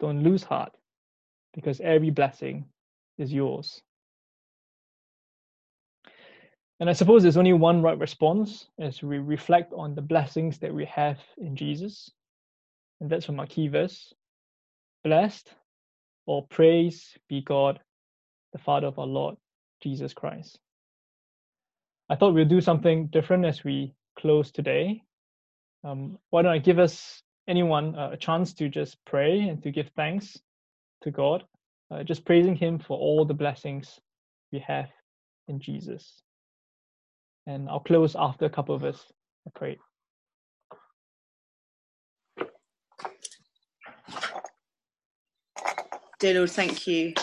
don't 0.00 0.22
lose 0.22 0.42
heart 0.42 0.76
because 1.56 1.80
every 1.80 2.10
blessing 2.10 2.66
is 3.18 3.32
yours. 3.32 3.82
And 6.78 6.90
I 6.90 6.92
suppose 6.92 7.22
there's 7.22 7.38
only 7.38 7.54
one 7.54 7.80
right 7.80 7.98
response 7.98 8.68
as 8.78 9.02
we 9.02 9.18
reflect 9.18 9.72
on 9.72 9.94
the 9.94 10.02
blessings 10.02 10.58
that 10.58 10.74
we 10.74 10.84
have 10.84 11.18
in 11.38 11.56
Jesus. 11.56 12.10
And 13.00 13.10
that's 13.10 13.24
from 13.24 13.40
our 13.40 13.46
key 13.46 13.68
verse 13.68 14.12
Blessed 15.02 15.54
or 16.26 16.46
praise 16.48 17.16
be 17.28 17.40
God, 17.40 17.80
the 18.52 18.58
Father 18.58 18.88
of 18.88 18.98
our 18.98 19.06
Lord 19.06 19.36
Jesus 19.82 20.12
Christ. 20.12 20.58
I 22.10 22.16
thought 22.16 22.34
we'll 22.34 22.44
do 22.44 22.60
something 22.60 23.06
different 23.06 23.44
as 23.44 23.64
we 23.64 23.94
close 24.18 24.50
today. 24.50 25.02
Um, 25.84 26.18
why 26.30 26.42
don't 26.42 26.52
I 26.52 26.58
give 26.58 26.78
us 26.78 27.22
anyone 27.48 27.96
uh, 27.96 28.10
a 28.12 28.16
chance 28.16 28.52
to 28.54 28.68
just 28.68 28.96
pray 29.04 29.40
and 29.40 29.62
to 29.62 29.70
give 29.70 29.90
thanks 29.96 30.38
to 31.06 31.10
God, 31.12 31.44
uh, 31.90 32.02
just 32.02 32.24
praising 32.24 32.56
Him 32.56 32.78
for 32.78 32.98
all 32.98 33.24
the 33.24 33.34
blessings 33.34 34.00
we 34.52 34.58
have 34.58 34.90
in 35.48 35.60
Jesus. 35.60 36.22
And 37.46 37.68
I'll 37.68 37.80
close 37.80 38.16
after 38.18 38.44
a 38.44 38.50
couple 38.50 38.74
of 38.74 38.84
us 38.84 39.12
I 39.46 39.50
pray. 39.54 39.78
Dear 46.18 46.34
Lord, 46.34 46.50
thank 46.50 46.86
you. 46.88 47.14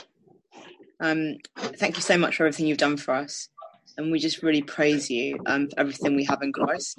Um, 1.01 1.35
thank 1.57 1.97
you 1.97 2.01
so 2.01 2.17
much 2.17 2.37
for 2.37 2.45
everything 2.45 2.67
you've 2.67 2.77
done 2.77 2.95
for 2.95 3.13
us. 3.13 3.49
And 3.97 4.11
we 4.11 4.19
just 4.19 4.41
really 4.41 4.61
praise 4.61 5.09
you 5.09 5.37
um, 5.45 5.67
for 5.67 5.79
everything 5.79 6.15
we 6.15 6.23
have 6.25 6.41
in 6.41 6.53
Christ. 6.53 6.97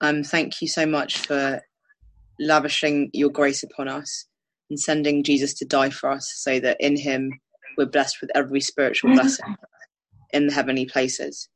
Um, 0.00 0.24
thank 0.24 0.60
you 0.60 0.66
so 0.66 0.84
much 0.84 1.18
for 1.18 1.60
lavishing 2.40 3.10
your 3.12 3.30
grace 3.30 3.62
upon 3.62 3.86
us 3.86 4.26
and 4.72 4.80
sending 4.80 5.22
Jesus 5.22 5.52
to 5.52 5.66
die 5.66 5.90
for 5.90 6.10
us 6.10 6.32
so 6.34 6.58
that 6.58 6.78
in 6.80 6.96
him 6.96 7.30
we're 7.76 7.84
blessed 7.84 8.22
with 8.22 8.30
every 8.34 8.62
spiritual 8.62 9.12
blessing 9.12 9.54
in 10.32 10.46
the 10.46 10.54
heavenly 10.54 10.86
places. 10.86 11.50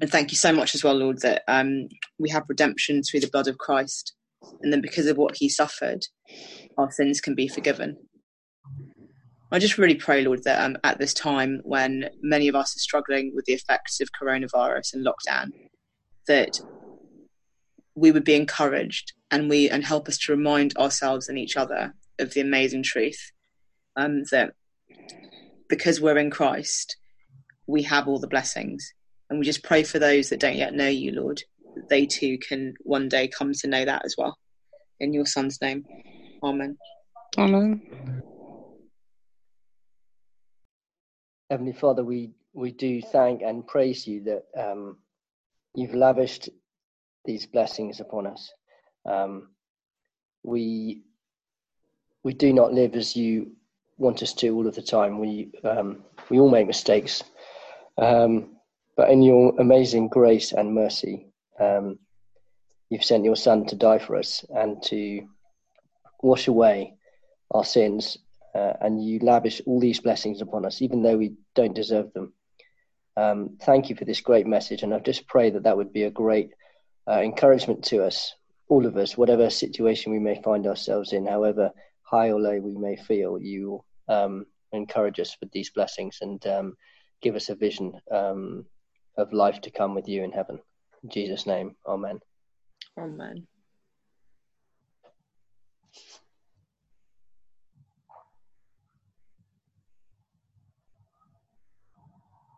And 0.00 0.10
thank 0.10 0.30
you 0.30 0.38
so 0.38 0.50
much 0.50 0.74
as 0.74 0.82
well, 0.82 0.94
Lord, 0.94 1.20
that 1.20 1.42
um, 1.48 1.88
we 2.18 2.30
have 2.30 2.44
redemption 2.48 3.02
through 3.02 3.20
the 3.20 3.28
blood 3.28 3.46
of 3.46 3.58
Christ. 3.58 4.14
And 4.62 4.72
then 4.72 4.80
because 4.80 5.06
of 5.06 5.18
what 5.18 5.36
he 5.36 5.50
suffered, 5.50 6.06
our 6.78 6.90
sins 6.90 7.20
can 7.20 7.34
be 7.34 7.46
forgiven. 7.46 7.98
I 9.52 9.58
just 9.58 9.76
really 9.76 9.96
pray, 9.96 10.24
Lord, 10.24 10.44
that 10.44 10.64
um, 10.64 10.78
at 10.82 10.98
this 10.98 11.12
time 11.12 11.60
when 11.64 12.08
many 12.22 12.48
of 12.48 12.54
us 12.54 12.74
are 12.74 12.78
struggling 12.78 13.32
with 13.34 13.44
the 13.44 13.52
effects 13.52 14.00
of 14.00 14.08
coronavirus 14.18 14.94
and 14.94 15.06
lockdown, 15.06 15.50
that 16.26 16.58
we 17.94 18.12
would 18.12 18.24
be 18.24 18.34
encouraged 18.34 19.12
and 19.30 19.50
we 19.50 19.68
and 19.68 19.84
help 19.84 20.08
us 20.08 20.16
to 20.16 20.32
remind 20.32 20.74
ourselves 20.78 21.28
and 21.28 21.38
each 21.38 21.58
other 21.58 21.92
of 22.20 22.34
the 22.34 22.40
amazing 22.40 22.82
truth 22.82 23.32
um, 23.96 24.22
that 24.30 24.52
because 25.68 26.00
we're 26.00 26.18
in 26.18 26.30
Christ, 26.30 26.96
we 27.66 27.82
have 27.84 28.08
all 28.08 28.18
the 28.18 28.26
blessings. 28.26 28.92
And 29.28 29.38
we 29.38 29.44
just 29.44 29.62
pray 29.62 29.84
for 29.84 29.98
those 29.98 30.28
that 30.30 30.40
don't 30.40 30.56
yet 30.56 30.74
know 30.74 30.88
you, 30.88 31.12
Lord, 31.12 31.42
that 31.76 31.88
they 31.88 32.06
too 32.06 32.36
can 32.38 32.74
one 32.80 33.08
day 33.08 33.28
come 33.28 33.52
to 33.52 33.68
know 33.68 33.84
that 33.84 34.04
as 34.04 34.16
well. 34.18 34.36
In 34.98 35.14
your 35.14 35.26
Son's 35.26 35.60
name. 35.62 35.84
Amen. 36.42 36.76
Amen. 37.38 37.80
Heavenly 41.48 41.72
Father, 41.72 42.04
we, 42.04 42.32
we 42.52 42.72
do 42.72 43.00
thank 43.00 43.42
and 43.42 43.66
praise 43.66 44.06
you 44.06 44.24
that 44.24 44.42
um, 44.60 44.98
you've 45.74 45.94
lavished 45.94 46.48
these 47.24 47.46
blessings 47.46 48.00
upon 48.00 48.26
us. 48.26 48.52
Um, 49.08 49.48
we 50.42 51.02
we 52.22 52.34
do 52.34 52.52
not 52.52 52.72
live 52.72 52.94
as 52.94 53.16
you 53.16 53.52
want 53.98 54.22
us 54.22 54.32
to 54.34 54.48
all 54.54 54.66
of 54.66 54.74
the 54.74 54.82
time. 54.82 55.18
We 55.18 55.52
um, 55.64 56.04
we 56.28 56.38
all 56.38 56.50
make 56.50 56.66
mistakes, 56.66 57.22
um, 57.98 58.56
but 58.96 59.10
in 59.10 59.22
your 59.22 59.54
amazing 59.58 60.08
grace 60.08 60.52
and 60.52 60.74
mercy, 60.74 61.26
um, 61.58 61.98
you've 62.88 63.04
sent 63.04 63.24
your 63.24 63.36
Son 63.36 63.66
to 63.66 63.76
die 63.76 63.98
for 63.98 64.16
us 64.16 64.44
and 64.50 64.82
to 64.84 65.26
wash 66.22 66.48
away 66.48 66.94
our 67.52 67.64
sins 67.64 68.18
uh, 68.54 68.74
and 68.80 69.02
you 69.04 69.18
lavish 69.20 69.60
all 69.66 69.80
these 69.80 70.00
blessings 70.00 70.40
upon 70.40 70.64
us, 70.64 70.82
even 70.82 71.02
though 71.02 71.16
we 71.16 71.34
don't 71.54 71.74
deserve 71.74 72.12
them. 72.12 72.32
Um, 73.16 73.58
thank 73.62 73.90
you 73.90 73.96
for 73.96 74.04
this 74.04 74.20
great 74.20 74.46
message, 74.46 74.82
and 74.82 74.94
I 74.94 74.98
just 74.98 75.26
pray 75.26 75.50
that 75.50 75.64
that 75.64 75.76
would 75.76 75.92
be 75.92 76.04
a 76.04 76.10
great 76.10 76.50
uh, 77.08 77.20
encouragement 77.20 77.84
to 77.84 78.04
us, 78.04 78.34
all 78.68 78.86
of 78.86 78.96
us, 78.96 79.16
whatever 79.16 79.50
situation 79.50 80.12
we 80.12 80.18
may 80.18 80.40
find 80.42 80.66
ourselves 80.66 81.12
in, 81.12 81.26
however 81.26 81.70
high 82.10 82.30
or 82.30 82.40
low 82.40 82.58
we 82.58 82.76
may 82.76 82.96
feel. 82.96 83.38
You 83.40 83.84
um, 84.08 84.46
encourage 84.72 85.20
us 85.20 85.36
with 85.40 85.50
these 85.52 85.70
blessings 85.70 86.18
and 86.20 86.44
um, 86.46 86.76
give 87.22 87.36
us 87.36 87.48
a 87.48 87.54
vision 87.54 87.92
um, 88.10 88.66
of 89.16 89.32
life 89.32 89.60
to 89.62 89.70
come 89.70 89.94
with 89.94 90.08
you 90.08 90.24
in 90.24 90.32
heaven. 90.32 90.58
In 91.02 91.10
Jesus' 91.10 91.46
name, 91.46 91.76
Amen. 91.86 92.20
Amen. 92.98 93.46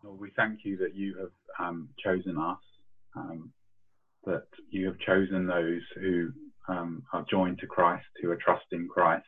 Lord, 0.03 0.19
we 0.19 0.31
thank 0.35 0.65
you 0.65 0.75
that 0.77 0.95
you 0.95 1.15
have 1.17 1.65
um, 1.65 1.87
chosen 2.03 2.37
us, 2.37 2.57
um, 3.15 3.53
that 4.25 4.47
you 4.69 4.87
have 4.87 4.99
chosen 4.99 5.47
those 5.47 5.81
who 5.95 6.29
um, 6.67 7.03
are 7.13 7.25
joined 7.29 7.59
to 7.59 7.67
Christ, 7.67 8.05
who 8.21 8.29
are 8.31 8.37
trusting 8.43 8.87
Christ. 8.87 9.25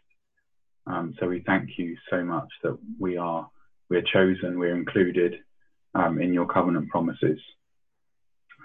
Um, 0.87 1.13
so 1.19 1.27
we 1.27 1.41
thank 1.45 1.77
you 1.77 1.95
so 2.09 2.23
much 2.23 2.49
that 2.63 2.77
we 2.99 3.17
are 3.17 3.49
we're 3.89 4.01
chosen, 4.01 4.57
we're 4.57 4.75
included 4.75 5.39
um, 5.93 6.19
in 6.21 6.33
your 6.33 6.47
covenant 6.47 6.89
promises. 6.89 7.39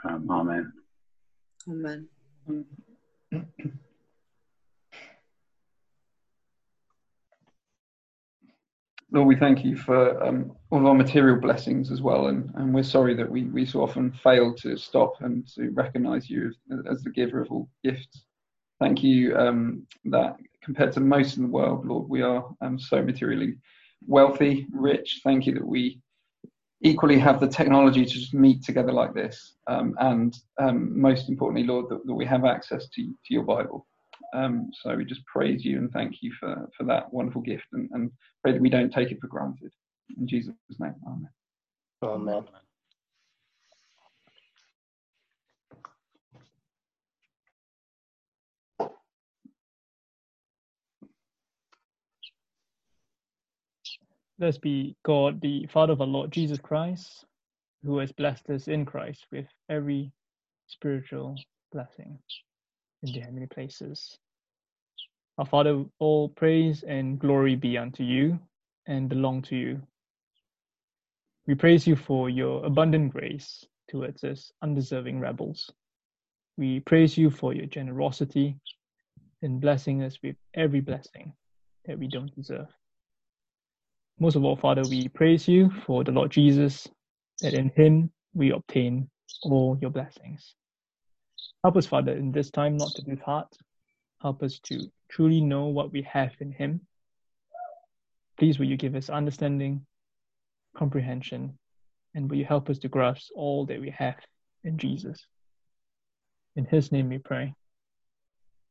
Um, 0.09 0.29
amen. 0.31 0.73
Amen. 1.69 2.09
Lord, 9.13 9.27
we 9.27 9.37
thank 9.37 9.65
you 9.65 9.77
for 9.77 10.23
um, 10.23 10.53
all 10.71 10.79
of 10.79 10.87
our 10.87 10.95
material 10.95 11.41
blessings 11.41 11.91
as 11.91 12.01
well, 12.01 12.29
and, 12.29 12.51
and 12.55 12.73
we're 12.73 12.85
sorry 12.85 13.15
that 13.17 13.29
we, 13.29 13.45
we 13.45 13.67
so 13.67 13.83
often 13.83 14.13
fail 14.23 14.55
to 14.55 14.77
stop 14.77 15.15
and 15.21 15.47
to 15.57 15.71
recognize 15.71 16.31
you 16.31 16.53
as, 16.71 16.79
as 16.89 17.03
the 17.03 17.11
giver 17.11 17.41
of 17.43 17.51
all 17.51 17.69
gifts. 17.83 18.25
Thank 18.79 19.03
you 19.03 19.37
um, 19.37 19.87
that 20.07 20.37
compared 20.62 20.92
to 20.92 21.01
most 21.01 21.37
in 21.37 21.44
the 21.44 21.49
world, 21.49 21.87
Lord, 21.87 22.09
we 22.09 22.23
are 22.23 22.49
um, 22.61 22.79
so 22.79 23.03
materially 23.03 23.57
wealthy, 24.07 24.66
rich. 24.73 25.20
Thank 25.25 25.46
you 25.46 25.55
that 25.55 25.66
we 25.66 26.01
equally 26.83 27.18
have 27.18 27.40
the 27.40 27.49
technology 27.49 28.05
to 28.05 28.11
just 28.11 28.35
meet 28.35 28.62
together 28.62 28.92
like 28.92 29.14
this, 29.14 29.55
um, 29.66 29.94
and 29.99 30.37
um, 30.59 30.99
most 30.99 31.29
importantly, 31.29 31.66
Lord, 31.66 31.90
that, 31.90 32.07
that, 32.07 32.14
we 32.14 32.25
have 32.25 32.44
access 32.44 32.88
to, 32.88 33.03
to 33.03 33.35
your 33.35 33.44
Bible. 33.44 33.87
Um, 34.33 34.70
so 34.83 34.94
we 34.94 35.05
just 35.05 35.25
praise 35.27 35.64
you 35.64 35.79
and 35.79 35.90
thank 35.92 36.23
you 36.23 36.33
for, 36.38 36.68
for 36.77 36.85
that 36.85 37.12
wonderful 37.12 37.42
gift 37.42 37.66
and, 37.73 37.88
and 37.92 38.11
pray 38.42 38.53
that 38.53 38.61
we 38.61 38.70
don't 38.70 38.92
take 38.92 39.11
it 39.11 39.20
for 39.20 39.27
granted. 39.27 39.73
In 40.18 40.27
Jesus' 40.27 40.55
name, 40.79 40.94
amen. 41.07 41.31
Amen. 42.03 42.44
Let's 54.40 54.57
be 54.57 54.96
God, 55.05 55.42
the 55.42 55.66
Father 55.66 55.92
of 55.92 56.00
our 56.00 56.07
Lord 56.07 56.33
Jesus 56.33 56.59
Christ, 56.59 57.26
who 57.85 57.98
has 57.98 58.11
blessed 58.11 58.48
us 58.48 58.68
in 58.68 58.87
Christ 58.87 59.26
with 59.31 59.44
every 59.68 60.12
spiritual 60.66 61.37
blessing 61.72 62.18
in 63.03 63.12
the 63.12 63.20
heavenly 63.20 63.48
places. 63.48 64.16
Our 65.37 65.44
Father, 65.44 65.85
all 65.98 66.31
praise 66.31 66.83
and 66.85 67.18
glory 67.18 67.55
be 67.55 67.76
unto 67.76 68.03
you 68.03 68.40
and 68.87 69.11
belong 69.11 69.42
to 69.42 69.57
you. 69.57 69.83
We 71.46 71.55
praise 71.55 71.87
you 71.87 71.94
for 71.94 72.31
your 72.31 72.64
abundant 72.64 73.12
grace 73.12 73.66
towards 73.90 74.24
us 74.24 74.53
undeserving 74.62 75.20
rebels. 75.20 75.70
We 76.57 76.81
praise 76.81 77.18
you 77.18 77.29
for 77.29 77.53
your 77.53 77.66
generosity 77.66 78.57
in 79.42 79.61
blessing 79.61 80.03
us 80.03 80.18
with 80.22 80.37
every 80.55 80.81
blessing 80.81 81.35
that 81.85 81.98
we 81.98 82.09
don't 82.09 82.35
deserve. 82.35 82.68
Most 84.21 84.37
of 84.37 84.45
all, 84.45 84.57
Father, 84.57 84.87
we 84.87 85.09
praise 85.09 85.49
you 85.49 85.71
for 85.87 86.05
the 86.05 86.13
Lord 86.13 86.31
Jesus, 86.31 86.87
that 87.41 87.55
in 87.55 87.71
him 87.75 88.13
we 88.35 88.53
obtain 88.53 89.09
all 89.43 89.79
your 89.81 89.91
blessings. 89.91 90.55
Help 91.65 91.77
us, 91.77 91.87
Father, 91.87 92.13
in 92.13 92.31
this 92.31 92.51
time 92.51 92.77
not 92.77 92.95
to 92.95 93.03
lose 93.07 93.21
heart. 93.21 93.49
Help 94.23 94.43
us 94.43 94.59
to 94.61 94.91
truly 95.11 95.41
know 95.41 95.67
what 95.67 95.93
we 95.93 96.03
have 96.03 96.33
in 96.41 96.53
Him. 96.53 96.81
Please, 98.39 98.59
will 98.59 98.67
you 98.67 98.77
give 98.77 98.95
us 98.95 99.11
understanding, 99.11 99.85
comprehension, 100.77 101.59
and 102.15 102.31
will 102.31 102.39
you 102.39 102.45
help 102.45 102.71
us 102.71 102.79
to 102.79 102.89
grasp 102.89 103.31
all 103.35 103.67
that 103.67 103.81
we 103.81 103.91
have 103.91 104.17
in 104.65 104.79
Jesus? 104.79 105.27
In 106.57 106.65
His 106.65 106.93
name 106.93 107.09
we 107.09 107.19
pray. 107.19 107.55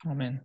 Amen. 0.08 0.42